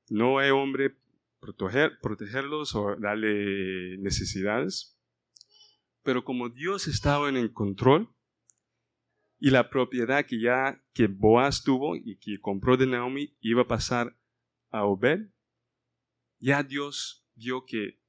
No 0.10 0.40
hay 0.40 0.52
hombre 0.52 0.96
proteger, 1.42 2.00
protegerlos 2.02 2.74
o 2.76 2.96
darle 2.96 3.98
necesidades, 3.98 4.98
pero 6.02 6.24
como 6.24 6.48
Dios 6.48 6.88
estaba 6.88 7.28
en 7.28 7.36
el 7.36 7.52
control 7.52 8.16
y 9.38 9.50
la 9.50 9.70
propiedad 9.70 10.26
que 10.26 10.40
ya 10.40 10.82
que 10.94 11.08
Boaz 11.08 11.62
tuvo 11.62 11.98
y 11.98 12.18
que 12.20 12.40
compró 12.40 12.78
de 12.78 12.88
Naomi 12.88 13.36
iba 13.42 13.64
a 13.64 13.68
pasar 13.68 14.18
a 14.70 14.86
Obed, 14.86 15.30
ya 16.40 16.64
Dios 16.64 17.28
vio 17.36 17.66
que 17.66 18.00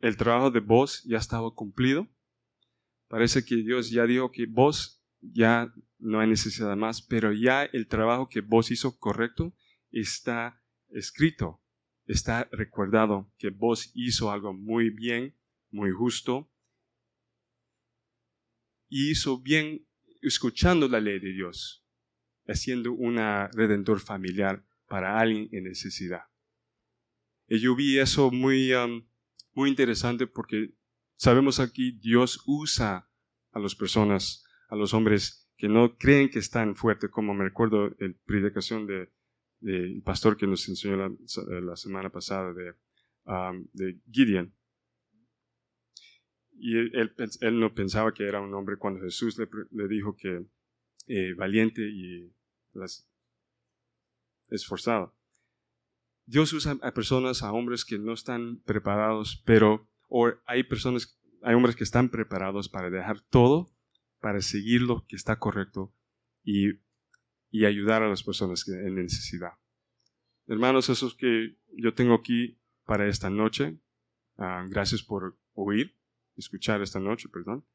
el 0.00 0.16
trabajo 0.16 0.50
de 0.50 0.58
Boaz 0.58 1.04
ya 1.04 1.18
estaba 1.18 1.54
cumplido. 1.54 2.08
Parece 3.06 3.44
que 3.44 3.54
Dios 3.54 3.90
ya 3.90 4.04
dijo 4.04 4.32
que 4.32 4.46
vos 4.46 4.93
ya 5.32 5.72
no 5.98 6.20
hay 6.20 6.28
necesidad 6.28 6.76
más, 6.76 7.02
pero 7.02 7.32
ya 7.32 7.64
el 7.64 7.88
trabajo 7.88 8.28
que 8.28 8.40
vos 8.40 8.70
hizo 8.70 8.98
correcto 8.98 9.54
está 9.90 10.62
escrito, 10.90 11.62
está 12.06 12.48
recordado 12.52 13.32
que 13.38 13.50
vos 13.50 13.90
hizo 13.94 14.30
algo 14.30 14.52
muy 14.52 14.90
bien, 14.90 15.36
muy 15.70 15.90
justo, 15.90 16.50
y 18.88 19.10
hizo 19.10 19.40
bien 19.40 19.86
escuchando 20.22 20.88
la 20.88 21.00
ley 21.00 21.18
de 21.18 21.32
Dios, 21.32 21.84
haciendo 22.46 22.92
una 22.92 23.48
redentor 23.48 24.00
familiar 24.00 24.64
para 24.86 25.18
alguien 25.18 25.48
en 25.52 25.64
necesidad. 25.64 26.22
Y 27.48 27.58
yo 27.58 27.74
vi 27.74 27.98
eso 27.98 28.30
muy, 28.30 28.72
um, 28.72 29.06
muy 29.52 29.68
interesante 29.68 30.26
porque 30.26 30.74
sabemos 31.16 31.60
aquí 31.60 31.92
Dios 31.92 32.42
usa 32.46 33.10
a 33.52 33.58
las 33.58 33.74
personas, 33.74 34.43
a 34.68 34.76
los 34.76 34.94
hombres 34.94 35.50
que 35.56 35.68
no 35.68 35.96
creen 35.96 36.30
que 36.30 36.38
están 36.38 36.74
fuertes, 36.74 37.10
como 37.10 37.34
me 37.34 37.44
recuerdo 37.44 37.94
en 37.98 38.18
predicación 38.24 38.86
del 38.86 39.10
de, 39.60 40.00
pastor 40.04 40.36
que 40.36 40.46
nos 40.46 40.68
enseñó 40.68 40.96
la, 40.96 41.76
semana 41.76 42.10
pasada 42.10 42.52
de, 42.52 42.74
um, 43.26 43.66
de 43.72 44.00
Gideon. 44.10 44.54
Y 46.56 46.76
él, 46.76 47.14
él, 47.40 47.60
no 47.60 47.74
pensaba 47.74 48.12
que 48.14 48.24
era 48.24 48.40
un 48.40 48.54
hombre 48.54 48.76
cuando 48.76 49.00
Jesús 49.00 49.36
le, 49.38 49.88
dijo 49.88 50.16
que 50.16 50.46
eh, 51.06 51.34
valiente 51.34 51.82
y 51.82 52.32
esforzado. 54.48 55.14
Dios 56.26 56.52
usa 56.52 56.78
a 56.82 56.92
personas, 56.92 57.42
a 57.42 57.52
hombres 57.52 57.84
que 57.84 57.98
no 57.98 58.12
están 58.12 58.60
preparados, 58.64 59.42
pero 59.44 59.88
o 60.08 60.32
hay 60.46 60.62
personas, 60.64 61.20
hay 61.42 61.54
hombres 61.54 61.76
que 61.76 61.84
están 61.84 62.08
preparados 62.08 62.68
para 62.68 62.88
dejar 62.88 63.20
todo, 63.20 63.73
para 64.24 64.40
seguir 64.40 64.80
lo 64.80 65.04
que 65.06 65.16
está 65.16 65.38
correcto 65.38 65.92
y, 66.42 66.70
y 67.50 67.66
ayudar 67.66 68.02
a 68.02 68.08
las 68.08 68.22
personas 68.22 68.66
en 68.66 68.94
necesidad. 68.94 69.50
Hermanos, 70.46 70.88
eso 70.88 71.08
es 71.08 71.12
que 71.12 71.58
yo 71.76 71.92
tengo 71.92 72.14
aquí 72.14 72.58
para 72.86 73.06
esta 73.06 73.28
noche. 73.28 73.78
Ah, 74.38 74.66
gracias 74.66 75.02
por 75.02 75.38
oír, 75.52 75.94
escuchar 76.36 76.80
esta 76.80 77.00
noche, 77.00 77.28
perdón. 77.28 77.66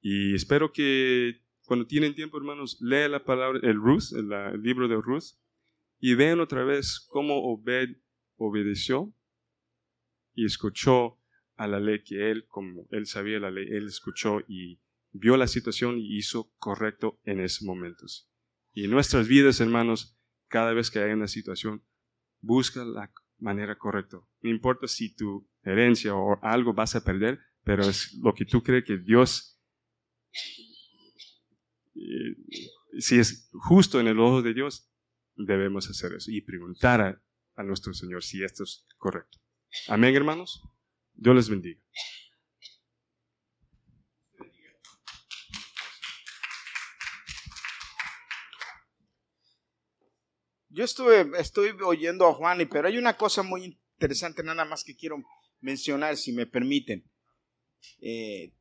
Y 0.00 0.34
espero 0.34 0.72
que 0.72 1.42
cuando 1.66 1.86
tienen 1.86 2.14
tiempo, 2.14 2.38
hermanos, 2.38 2.78
lea 2.80 3.06
la 3.10 3.22
palabra, 3.22 3.60
el 3.62 3.76
Ruth, 3.76 4.14
el, 4.16 4.32
el 4.32 4.62
libro 4.62 4.88
de 4.88 4.96
Ruth, 4.96 5.36
y 5.98 6.14
vean 6.14 6.40
otra 6.40 6.64
vez 6.64 7.06
cómo 7.10 7.52
Obed 7.52 7.98
obedeció 8.36 9.14
y 10.32 10.46
escuchó 10.46 11.18
a 11.56 11.66
la 11.66 11.78
ley 11.78 12.02
que 12.02 12.30
él, 12.30 12.46
como 12.46 12.86
él 12.90 13.04
sabía 13.04 13.38
la 13.38 13.50
ley, 13.50 13.66
él 13.68 13.86
escuchó 13.86 14.40
y 14.48 14.80
vio 15.12 15.36
la 15.36 15.46
situación 15.46 15.98
y 15.98 16.16
hizo 16.16 16.52
correcto 16.58 17.20
en 17.24 17.40
esos 17.40 17.62
momentos. 17.62 18.30
Y 18.72 18.86
nuestras 18.88 19.28
vidas, 19.28 19.60
hermanos, 19.60 20.16
cada 20.48 20.72
vez 20.72 20.90
que 20.90 21.00
hay 21.00 21.12
una 21.12 21.28
situación, 21.28 21.84
busca 22.40 22.84
la 22.84 23.12
manera 23.38 23.76
correcta. 23.76 24.18
No 24.40 24.50
importa 24.50 24.86
si 24.86 25.14
tu 25.14 25.48
herencia 25.62 26.14
o 26.14 26.38
algo 26.42 26.72
vas 26.72 26.94
a 26.94 27.04
perder, 27.04 27.40
pero 27.64 27.82
es 27.82 28.14
lo 28.14 28.34
que 28.34 28.44
tú 28.44 28.62
crees 28.62 28.84
que 28.84 28.98
Dios, 28.98 29.60
eh, 31.94 32.36
si 32.98 33.18
es 33.18 33.50
justo 33.52 34.00
en 34.00 34.08
el 34.08 34.18
ojo 34.18 34.42
de 34.42 34.54
Dios, 34.54 34.90
debemos 35.34 35.88
hacer 35.88 36.14
eso 36.14 36.30
y 36.30 36.40
preguntar 36.40 37.00
a, 37.00 37.22
a 37.56 37.62
nuestro 37.62 37.92
Señor 37.92 38.22
si 38.22 38.42
esto 38.42 38.64
es 38.64 38.86
correcto. 38.96 39.38
Amén, 39.88 40.14
hermanos. 40.14 40.62
Dios 41.14 41.36
les 41.36 41.48
bendiga. 41.48 41.80
Yo 50.72 50.84
estuve, 50.84 51.28
estoy 51.38 51.70
oyendo 51.84 52.28
a 52.28 52.34
Juan, 52.34 52.66
pero 52.70 52.86
hay 52.86 52.96
una 52.96 53.16
cosa 53.16 53.42
muy 53.42 53.76
interesante 53.98 54.44
nada 54.44 54.64
más 54.64 54.84
que 54.84 54.96
quiero 54.96 55.20
mencionar, 55.60 56.16
si 56.16 56.32
me 56.32 56.46
permiten. 56.46 57.04
Eh, 58.00 58.52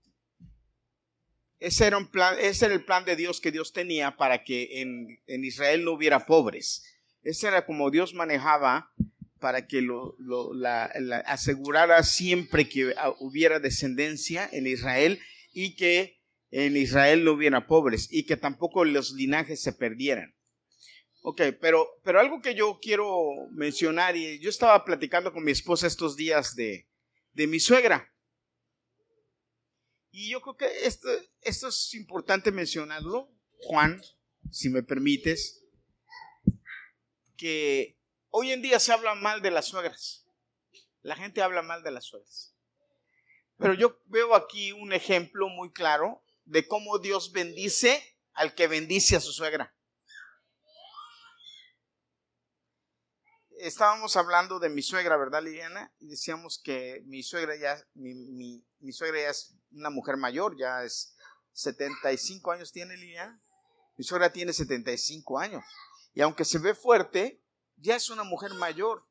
ese, 1.59 1.85
era 1.85 1.99
un 1.99 2.07
plan, 2.07 2.35
ese 2.39 2.65
era 2.65 2.73
el 2.73 2.83
plan 2.83 3.05
de 3.05 3.15
Dios 3.15 3.39
que 3.39 3.51
Dios 3.51 3.73
tenía 3.73 4.17
para 4.17 4.43
que 4.43 4.81
en, 4.81 5.43
Israel 5.43 5.85
no 5.85 5.91
hubiera 5.91 6.25
pobres. 6.25 6.83
Ese 7.21 7.47
era 7.47 7.67
como 7.67 7.91
Dios 7.91 8.15
manejaba 8.15 8.91
para 9.39 9.67
que 9.67 9.81
lo, 9.81 10.15
la, 10.53 10.85
asegurara 11.27 12.01
siempre 12.01 12.67
que 12.67 12.95
hubiera 13.19 13.59
descendencia 13.59 14.49
en 14.51 14.65
Israel 14.65 15.19
y 15.53 15.75
que 15.75 16.17
en 16.49 16.75
Israel 16.75 17.23
no 17.23 17.33
hubiera 17.33 17.67
pobres 17.67 18.07
y 18.11 18.25
que 18.25 18.35
tampoco 18.35 18.83
los 18.83 19.11
linajes 19.11 19.61
se 19.61 19.73
perdieran. 19.73 20.33
Ok, 21.21 21.41
pero, 21.59 21.87
pero 22.03 22.19
algo 22.19 22.41
que 22.41 22.55
yo 22.55 22.79
quiero 22.81 23.49
mencionar, 23.51 24.15
y 24.15 24.39
yo 24.39 24.49
estaba 24.49 24.83
platicando 24.85 25.33
con 25.33 25.43
mi 25.43 25.51
esposa 25.51 25.87
estos 25.87 26.15
días 26.15 26.55
de, 26.55 26.87
de 27.33 27.47
mi 27.47 27.59
suegra. 27.59 28.13
Y 30.11 30.31
yo 30.31 30.41
creo 30.41 30.55
que 30.57 30.85
esto, 30.85 31.07
esto 31.41 31.67
es 31.67 31.93
importante 31.93 32.51
mencionarlo, 32.51 33.29
Juan, 33.59 34.01
si 34.49 34.69
me 34.69 34.81
permites, 34.81 35.65
que 37.37 37.99
Hoy 38.31 38.51
en 38.51 38.61
día 38.61 38.79
se 38.79 38.93
habla 38.93 39.15
mal 39.15 39.41
de 39.41 39.49
las 39.49 39.67
suegras. 39.67 40.27
La 41.01 41.15
gente 41.15 41.41
habla 41.41 41.63
mal 41.63 41.81
de 41.81 41.91
las 41.91 42.05
suegras. 42.05 42.55
Pero 43.57 43.73
yo 43.73 43.99
veo 44.05 44.35
aquí 44.35 44.71
un 44.71 44.93
ejemplo 44.93 45.49
muy 45.49 45.71
claro 45.71 46.23
de 46.45 46.67
cómo 46.67 46.99
Dios 46.99 47.31
bendice 47.31 48.17
al 48.33 48.53
que 48.53 48.67
bendice 48.67 49.15
a 49.15 49.19
su 49.19 49.33
suegra. 49.33 49.75
Estábamos 53.61 54.15
hablando 54.15 54.57
de 54.57 54.69
mi 54.69 54.81
suegra, 54.81 55.17
¿verdad, 55.17 55.43
Liliana? 55.43 55.91
Y 55.99 56.07
decíamos 56.07 56.61
que 56.63 57.03
mi 57.07 57.23
suegra 57.23 57.57
ya, 57.57 57.77
mi, 57.93 58.63
suegra 58.93 59.29
es 59.29 59.53
una 59.73 59.89
mujer 59.89 60.15
mayor, 60.15 60.57
ya 60.57 60.85
es 60.85 61.13
75 61.51 62.53
años 62.53 62.71
tiene 62.71 62.95
Liliana. 62.95 63.37
Mi 63.97 64.05
suegra 64.05 64.31
tiene 64.31 64.53
75 64.53 65.39
años. 65.39 65.61
Y 66.13 66.21
aunque 66.21 66.45
se 66.45 66.57
ve 66.57 66.73
fuerte, 66.73 67.43
ya 67.75 67.97
es 67.97 68.09
una 68.09 68.23
mujer 68.23 68.53
mayor. 68.53 69.05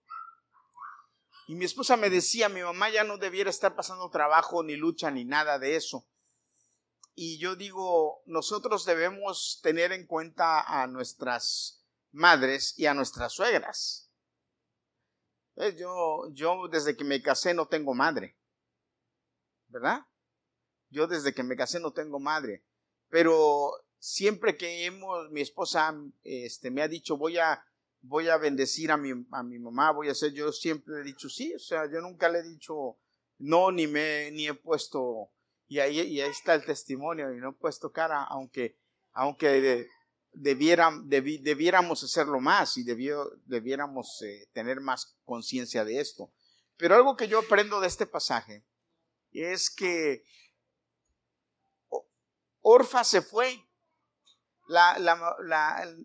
Y 1.47 1.55
mi 1.55 1.67
esposa 1.67 1.99
me 1.99 2.09
decía, 2.09 2.49
mi 2.49 2.63
mamá 2.63 2.89
ya 2.89 3.05
no 3.05 3.19
debiera 3.19 3.51
estar 3.51 3.77
pasando 3.77 4.09
trabajo, 4.09 4.63
ni 4.63 4.77
lucha, 4.77 5.11
ni 5.11 5.27
nada 5.27 5.59
de 5.59 5.77
eso. 5.77 6.07
Y 7.15 7.37
yo 7.37 7.55
digo, 7.55 8.23
nosotros 8.25 8.87
debemos 8.87 9.61
tener 9.63 9.93
en 9.93 10.07
cuenta 10.07 10.63
a 10.63 10.87
nuestras 10.87 11.85
madres 12.13 12.73
y 12.79 12.87
a 12.87 12.95
nuestras 12.95 13.35
suegras. 13.35 14.08
Yo, 15.77 16.31
yo 16.33 16.69
desde 16.69 16.97
que 16.97 17.05
me 17.05 17.23
casé 17.23 17.55
no 17.55 17.67
tengo 17.67 17.95
madre. 17.95 18.37
¿Verdad? 19.69 20.07
Yo 20.91 21.07
desde 21.07 21.35
que 21.35 21.43
me 21.43 21.57
casé 21.57 21.81
no 21.81 21.93
tengo 21.93 22.19
madre. 22.21 22.65
Pero 23.09 23.73
siempre 23.99 24.57
que 24.57 24.85
hemos, 24.85 25.31
mi 25.31 25.41
esposa 25.41 25.95
este, 26.23 26.71
me 26.71 26.83
ha 26.83 26.89
dicho, 26.89 27.17
voy 27.17 27.39
a 27.39 27.65
voy 28.01 28.29
a 28.29 28.37
bendecir 28.37 28.91
a 28.91 28.97
mi, 28.97 29.11
a 29.33 29.43
mi 29.43 29.59
mamá, 29.59 29.93
voy 29.93 30.09
a 30.09 30.13
hacer, 30.13 30.33
yo 30.33 30.53
siempre 30.53 31.01
he 31.01 31.03
dicho 31.03 31.29
sí, 31.29 31.53
o 31.55 31.59
sea, 31.59 31.91
yo 31.91 32.01
nunca 32.01 32.29
le 32.29 32.39
he 32.39 32.43
dicho 32.43 32.99
no, 33.39 33.71
ni 33.71 33.87
me, 33.87 34.31
ni 34.33 34.49
he 34.49 34.55
puesto, 34.55 35.31
y 35.67 35.79
ahí, 35.79 36.01
y 36.01 36.21
ahí 36.21 36.31
está 36.31 36.55
el 36.55 36.65
testimonio, 36.65 37.33
y 37.33 37.39
no 37.39 37.51
he 37.51 37.53
puesto 37.53 37.93
cara, 37.93 38.25
aunque, 38.25 38.79
aunque 39.13 39.89
debiéramos 40.41 42.03
hacerlo 42.03 42.41
más 42.41 42.77
y 42.77 42.85
debió, 42.85 43.31
debiéramos 43.47 44.23
eh, 44.23 44.49
tener 44.53 44.81
más 44.81 45.17
conciencia 45.25 45.85
de 45.85 46.01
esto. 46.01 46.31
Pero 46.77 46.95
algo 46.95 47.17
que 47.17 47.29
yo 47.29 47.41
aprendo 47.41 47.81
de 47.81 47.89
este 47.89 48.07
pasaje 48.07 48.65
es 49.33 49.71
que 49.71 50.25
Orfa 52.63 53.05
se 53.05 53.23
fue 53.23 53.65
la, 54.69 54.99
la, 54.99 55.97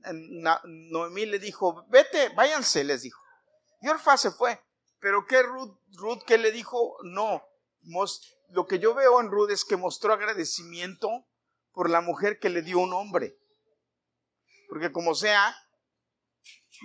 Noemí 0.65 1.25
le 1.25 1.37
dijo, 1.37 1.85
vete, 1.89 2.29
váyanse, 2.29 2.83
les 2.83 3.01
dijo. 3.01 3.21
Y 3.81 3.89
Orfa 3.89 4.17
se 4.17 4.31
fue. 4.31 4.59
Pero 4.99 5.25
¿qué 5.27 5.43
Ruth, 5.43 5.77
Ruth 5.97 6.23
qué 6.25 6.37
le 6.37 6.51
dijo? 6.51 6.97
No. 7.03 7.43
lo 8.49 8.65
que 8.65 8.79
yo 8.79 8.93
veo 8.93 9.19
en 9.19 9.29
Ruth 9.29 9.51
es 9.51 9.65
que 9.65 9.75
mostró 9.75 10.13
agradecimiento 10.13 11.27
por 11.73 11.89
la 11.89 11.99
mujer 11.99 12.39
que 12.39 12.49
le 12.49 12.61
dio 12.61 12.79
un 12.79 12.93
hombre. 12.93 13.37
Porque 14.73 14.91
como 14.91 15.13
sea, 15.13 15.55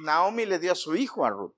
Naomi 0.03 0.45
le 0.45 0.59
dio 0.59 0.72
a 0.72 0.74
su 0.74 0.95
hijo 0.95 1.24
a 1.24 1.30
Ruth. 1.30 1.57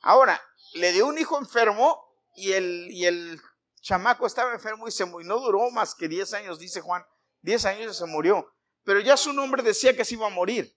Ahora, 0.00 0.40
le 0.74 0.92
dio 0.92 1.08
un 1.08 1.18
hijo 1.18 1.38
enfermo 1.38 2.00
y 2.36 2.52
el, 2.52 2.86
y 2.88 3.04
el 3.04 3.40
chamaco 3.80 4.28
estaba 4.28 4.52
enfermo 4.52 4.86
y 4.86 4.92
se 4.92 5.02
y 5.02 5.24
no 5.24 5.40
duró 5.40 5.68
más 5.72 5.96
que 5.96 6.06
10 6.06 6.34
años, 6.34 6.60
dice 6.60 6.80
Juan. 6.82 7.04
10 7.42 7.64
años 7.64 7.96
y 7.96 7.98
se 7.98 8.06
murió. 8.06 8.48
Pero 8.84 9.00
ya 9.00 9.16
su 9.16 9.32
nombre 9.32 9.64
decía 9.64 9.96
que 9.96 10.04
se 10.04 10.14
iba 10.14 10.28
a 10.28 10.30
morir. 10.30 10.72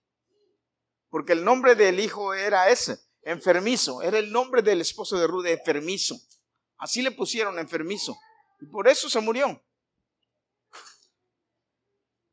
Porque 1.08 1.34
el 1.34 1.44
nombre 1.44 1.76
del 1.76 2.00
hijo 2.00 2.34
era 2.34 2.68
ese, 2.68 2.98
enfermizo. 3.22 4.02
Era 4.02 4.18
el 4.18 4.32
nombre 4.32 4.60
del 4.60 4.80
esposo 4.80 5.16
de 5.16 5.28
Ruth, 5.28 5.46
enfermizo. 5.46 6.16
Así 6.78 7.00
le 7.00 7.12
pusieron 7.12 7.60
enfermizo. 7.60 8.18
Y 8.58 8.66
por 8.66 8.88
eso 8.88 9.08
se 9.08 9.20
murió. 9.20 9.64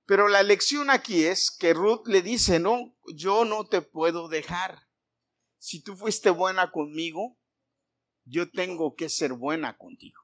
Pero 0.08 0.30
la 0.30 0.42
lección 0.42 0.90
aquí 0.90 1.26
es 1.26 1.52
que 1.52 1.74
Ruth 1.74 2.08
le 2.08 2.22
dice, 2.22 2.60
no, 2.60 2.96
yo 3.14 3.44
no 3.44 3.68
te 3.68 3.82
puedo 3.82 4.30
dejar. 4.30 4.88
Si 5.58 5.84
tú 5.84 5.98
fuiste 5.98 6.30
buena 6.30 6.72
conmigo, 6.72 7.38
yo 8.24 8.50
tengo 8.50 8.96
que 8.96 9.10
ser 9.10 9.34
buena 9.34 9.78
contigo. 9.78 10.22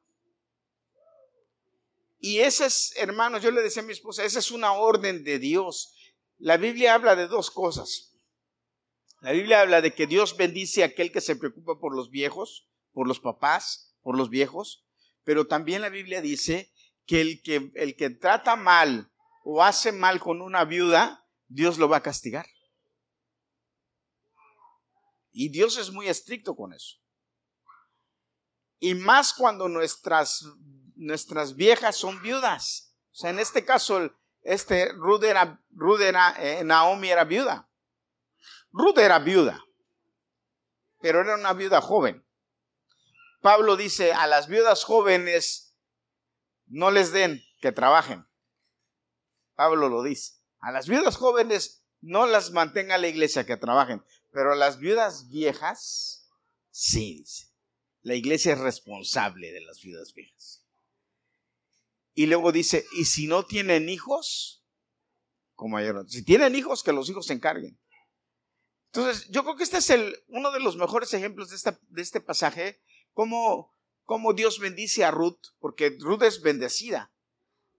Y 2.18 2.40
esa 2.40 2.66
es, 2.66 2.94
hermanos, 2.96 3.44
yo 3.44 3.52
le 3.52 3.62
decía 3.62 3.84
a 3.84 3.86
mi 3.86 3.92
esposa, 3.92 4.24
esa 4.24 4.40
es 4.40 4.52
una 4.52 4.72
orden 4.72 5.26
de 5.26 5.38
Dios. 5.38 5.94
La 6.38 6.56
Biblia 6.56 6.94
habla 6.94 7.18
de 7.18 7.28
dos 7.28 7.52
cosas. 7.52 8.16
La 9.20 9.34
Biblia 9.34 9.60
habla 9.60 9.82
de 9.82 9.94
que 9.94 10.08
Dios 10.08 10.38
bendice 10.38 10.84
a 10.84 10.88
aquel 10.88 11.12
que 11.12 11.20
se 11.20 11.36
preocupa 11.36 11.78
por 11.78 11.94
los 11.94 12.10
viejos, 12.10 12.70
por 12.94 13.06
los 13.06 13.20
papás, 13.20 13.98
por 14.02 14.18
los 14.18 14.30
viejos, 14.30 14.86
pero 15.26 15.46
también 15.46 15.82
la 15.82 15.90
Biblia 15.90 16.22
dice 16.22 16.72
que 17.06 17.20
el 17.20 17.42
que, 17.42 17.70
el 17.76 17.98
que 17.98 18.10
trata 18.12 18.56
mal 18.56 19.13
o 19.44 19.64
hace 19.64 19.92
mal 19.92 20.20
con 20.20 20.42
una 20.42 20.66
viuda, 20.66 21.28
Dios 21.48 21.78
lo 21.78 21.90
va 21.90 21.98
a 21.98 22.04
castigar. 22.04 22.46
Y 25.32 25.50
Dios 25.50 25.78
es 25.78 25.92
muy 25.92 26.08
estricto 26.08 26.56
con 26.56 26.74
eso. 26.74 26.98
Y 28.80 28.96
más 28.96 29.34
cuando 29.34 29.68
nuestras 29.68 30.46
nuestras 30.96 31.56
viejas 31.56 31.96
son 31.96 32.22
viudas. 32.22 32.96
O 33.12 33.16
sea, 33.16 33.30
en 33.30 33.40
este 33.40 33.66
caso, 33.66 34.12
este 34.42 34.92
Ruth 34.94 35.24
era, 35.24 36.36
eh, 36.40 36.64
Naomi 36.64 37.10
era 37.10 37.24
viuda. 37.24 37.70
Ruth 38.72 38.98
era 38.98 39.20
viuda, 39.20 39.64
pero 41.00 41.22
era 41.22 41.36
una 41.36 41.54
viuda 41.54 41.80
joven. 41.80 42.26
Pablo 43.42 43.76
dice, 43.76 44.14
a 44.14 44.26
las 44.26 44.48
viudas 44.48 44.84
jóvenes 44.84 45.76
no 46.66 46.90
les 46.90 47.12
den 47.12 47.44
que 47.62 47.72
trabajen. 47.72 48.26
Pablo 49.56 49.90
lo 49.90 50.04
dice. 50.04 50.34
A 50.60 50.72
las 50.72 50.88
viudas 50.88 51.18
jóvenes 51.18 51.84
no 52.02 52.26
las 52.26 52.52
mantenga 52.52 52.98
la 52.98 53.08
iglesia 53.08 53.46
que 53.46 53.58
trabajen, 53.58 54.04
pero 54.32 54.54
a 54.54 54.56
las 54.56 54.80
viudas 54.80 55.30
viejas, 55.30 56.30
sí, 56.70 57.20
dice. 57.20 57.48
La 58.02 58.16
iglesia 58.16 58.54
es 58.54 58.60
responsable 58.60 59.52
de 59.52 59.62
las 59.62 59.82
viudas 59.82 60.14
viejas. 60.14 60.66
Y 62.14 62.26
luego 62.26 62.52
dice, 62.52 62.86
y 62.98 63.06
si 63.06 63.28
no 63.28 63.46
tienen 63.46 63.90
hijos, 63.90 64.64
como 65.56 65.78
ayer, 65.78 65.96
si 66.08 66.24
tienen 66.24 66.56
hijos, 66.56 66.84
que 66.84 66.92
los 66.92 67.10
hijos 67.10 67.28
se 67.28 67.34
encarguen. 67.34 67.80
Entonces, 68.92 69.28
yo 69.30 69.44
creo 69.44 69.56
que 69.56 69.64
este 69.64 69.78
es 69.78 69.92
uno 70.28 70.52
de 70.52 70.60
los 70.60 70.76
mejores 70.76 71.14
ejemplos 71.14 71.50
de 71.50 72.02
este 72.02 72.22
pasaje, 72.22 72.82
cómo, 73.14 73.74
cómo 74.04 74.34
Dios 74.34 74.60
bendice 74.60 75.06
a 75.06 75.12
Ruth, 75.12 75.40
porque 75.60 75.96
Ruth 76.00 76.24
es 76.24 76.42
bendecida. 76.42 77.13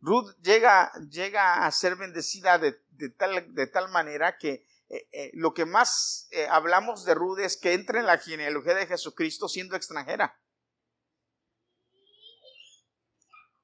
Ruth 0.04 0.36
llega, 0.42 0.92
llega 1.08 1.64
a 1.64 1.70
ser 1.70 1.96
bendecida 1.96 2.58
de, 2.58 2.74
tal, 3.16 3.54
de 3.54 3.66
tal 3.66 3.88
manera 3.88 4.36
que 4.36 4.66
eh, 4.90 5.08
eh, 5.12 5.30
lo 5.32 5.54
que 5.54 5.64
más 5.64 6.28
eh, 6.30 6.46
hablamos 6.50 7.06
de 7.06 7.14
Ruth 7.14 7.38
es 7.38 7.56
que 7.56 7.72
entra 7.72 8.00
en 8.00 8.06
la 8.06 8.18
genealogía 8.18 8.74
de 8.74 8.86
Jesucristo 8.86 9.48
siendo 9.48 9.76
extranjera. 9.76 10.38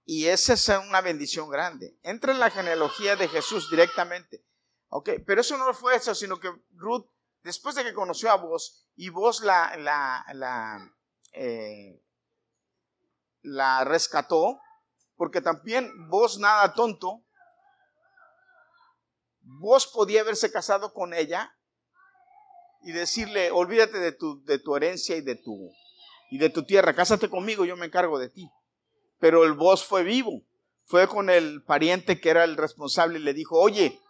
Y 0.06 0.28
esa 0.28 0.54
es 0.54 0.68
una 0.88 1.02
bendición 1.02 1.50
grande. 1.50 1.98
Entra 2.02 2.32
en 2.32 2.40
la 2.40 2.50
genealogía 2.50 3.16
de 3.16 3.28
Jesús 3.28 3.70
directamente. 3.70 4.42
Ok, 4.88 5.10
pero 5.26 5.42
eso 5.42 5.58
no 5.58 5.72
fue 5.74 5.94
eso, 5.94 6.14
sino 6.14 6.40
que 6.40 6.50
Ruth, 6.70 7.06
después 7.42 7.74
de 7.74 7.84
que 7.84 7.92
conoció 7.92 8.30
a 8.30 8.36
vos 8.36 8.88
y 8.96 9.10
vos 9.10 9.42
la, 9.42 9.76
la, 9.76 10.24
la, 10.32 10.90
la 13.42 13.84
rescató, 13.84 14.60
porque 15.20 15.42
también 15.42 15.92
vos 16.08 16.38
nada 16.38 16.72
tonto, 16.72 17.20
vos 19.42 19.86
podía 19.86 20.22
haberse 20.22 20.50
casado 20.50 20.94
con 20.94 21.12
ella 21.12 21.54
y 22.84 22.92
decirle, 22.92 23.50
olvídate 23.50 23.98
de 23.98 24.12
tu, 24.12 24.42
de 24.44 24.58
tu 24.58 24.74
herencia 24.76 25.16
y 25.16 25.20
de 25.20 25.36
tu, 25.36 25.70
y 26.30 26.38
de 26.38 26.48
tu 26.48 26.64
tierra, 26.64 26.94
cásate 26.94 27.28
conmigo, 27.28 27.66
yo 27.66 27.76
me 27.76 27.84
encargo 27.84 28.18
de 28.18 28.30
ti 28.30 28.50
pero 29.20 29.44
el 29.44 29.52
voz 29.52 29.84
fue 29.84 30.02
vivo. 30.02 30.42
Fue 30.84 31.06
con 31.06 31.30
el 31.30 31.62
pariente 31.62 32.20
que 32.20 32.30
era 32.30 32.42
el 32.42 32.56
responsable 32.56 33.20
y 33.20 33.22
le 33.22 33.34
dijo, 33.34 33.60
oye, 33.60 34.00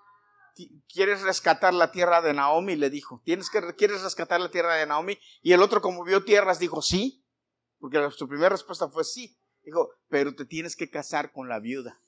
¿quieres 0.88 1.22
rescatar 1.22 1.74
la 1.74 1.90
tierra 1.90 2.22
de 2.22 2.32
Naomi? 2.32 2.76
Le 2.76 2.88
dijo, 2.88 3.20
¿Tienes 3.24 3.50
que, 3.50 3.74
¿quieres 3.74 4.00
rescatar 4.00 4.40
la 4.40 4.50
tierra 4.50 4.76
de 4.76 4.86
Naomi? 4.86 5.18
Y 5.42 5.52
el 5.52 5.60
otro, 5.60 5.82
como 5.82 6.04
vio 6.04 6.24
tierras, 6.24 6.58
dijo, 6.58 6.80
sí, 6.80 7.22
porque 7.80 7.98
su 8.12 8.28
primera 8.28 8.50
respuesta 8.50 8.88
fue 8.88 9.04
sí. 9.04 9.36
Dijo, 9.70 9.90
pero 10.08 10.34
te 10.34 10.44
tienes 10.44 10.76
que 10.76 10.90
casar 10.90 11.32
con 11.32 11.48
la 11.48 11.60
viuda. 11.60 12.00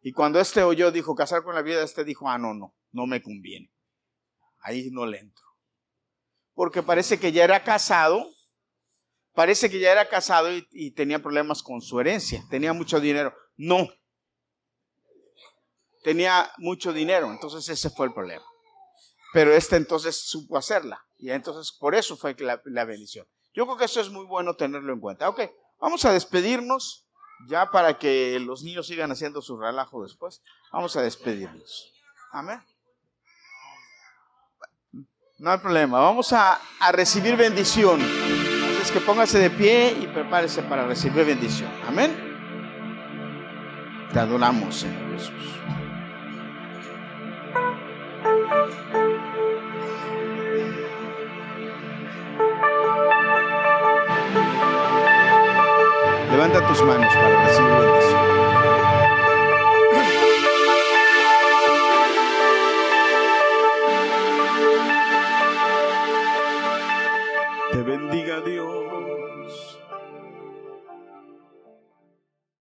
Y 0.00 0.12
cuando 0.12 0.40
este 0.40 0.62
oyó, 0.62 0.90
dijo, 0.90 1.14
casar 1.14 1.42
con 1.44 1.54
la 1.54 1.62
viuda, 1.62 1.82
este 1.82 2.04
dijo, 2.04 2.28
ah, 2.28 2.38
no, 2.38 2.54
no, 2.54 2.74
no 2.90 3.06
me 3.06 3.22
conviene. 3.22 3.72
Ahí 4.60 4.90
no 4.90 5.06
le 5.06 5.18
entro. 5.18 5.44
Porque 6.54 6.82
parece 6.82 7.20
que 7.20 7.32
ya 7.32 7.44
era 7.44 7.62
casado 7.62 8.26
parece 9.34 9.70
que 9.70 9.80
ya 9.80 9.92
era 9.92 10.08
casado 10.08 10.48
y, 10.70 10.90
tenía 10.92 11.22
problemas 11.22 11.62
con 11.62 11.80
su 11.80 11.98
herencia, 12.00 12.44
tenía 12.50 12.72
mucho 12.72 13.00
dinero. 13.00 13.34
No, 13.56 13.88
tenía 16.02 16.50
mucho 16.58 16.92
dinero, 16.92 17.30
entonces 17.30 17.68
ese 17.68 17.90
fue 17.90 18.06
el 18.06 18.14
problema. 18.14 18.44
Pero 19.32 19.52
este 19.54 19.76
entonces 19.76 20.16
supo 20.16 20.58
hacerla 20.58 21.02
y 21.16 21.30
entonces 21.30 21.74
por 21.78 21.94
eso 21.94 22.16
fue 22.16 22.34
la, 22.38 22.60
la 22.64 22.84
bendición. 22.84 23.26
Yo 23.54 23.64
creo 23.66 23.78
que 23.78 23.84
eso 23.86 24.00
es 24.00 24.10
muy 24.10 24.26
bueno 24.26 24.54
tenerlo 24.54 24.92
en 24.92 25.00
cuenta. 25.00 25.28
Ok, 25.28 25.40
vamos 25.82 26.02
a 26.06 26.12
despedirnos 26.12 27.06
ya 27.46 27.70
para 27.70 27.98
que 27.98 28.40
los 28.40 28.62
niños 28.62 28.86
sigan 28.86 29.12
haciendo 29.12 29.42
su 29.42 29.58
relajo 29.58 30.02
después. 30.02 30.42
Vamos 30.72 30.96
a 30.96 31.02
despedirnos. 31.02 31.92
Amén. 32.30 32.62
No 35.38 35.50
hay 35.50 35.58
problema, 35.58 36.00
vamos 36.00 36.32
a, 36.32 36.58
a 36.80 36.92
recibir 36.92 37.36
bendición 37.36 38.00
que 38.90 39.00
póngase 39.00 39.38
de 39.38 39.48
pie 39.48 39.96
y 40.02 40.06
prepárese 40.06 40.62
para 40.62 40.86
recibir 40.86 41.24
bendición. 41.24 41.70
Amén. 41.86 42.14
Te 44.12 44.18
adoramos, 44.18 44.74
Señor 44.74 45.12
Jesús. 45.12 45.81
Tus 56.72 56.86
manos 56.86 57.12
para 57.14 57.44
recibir 57.44 57.91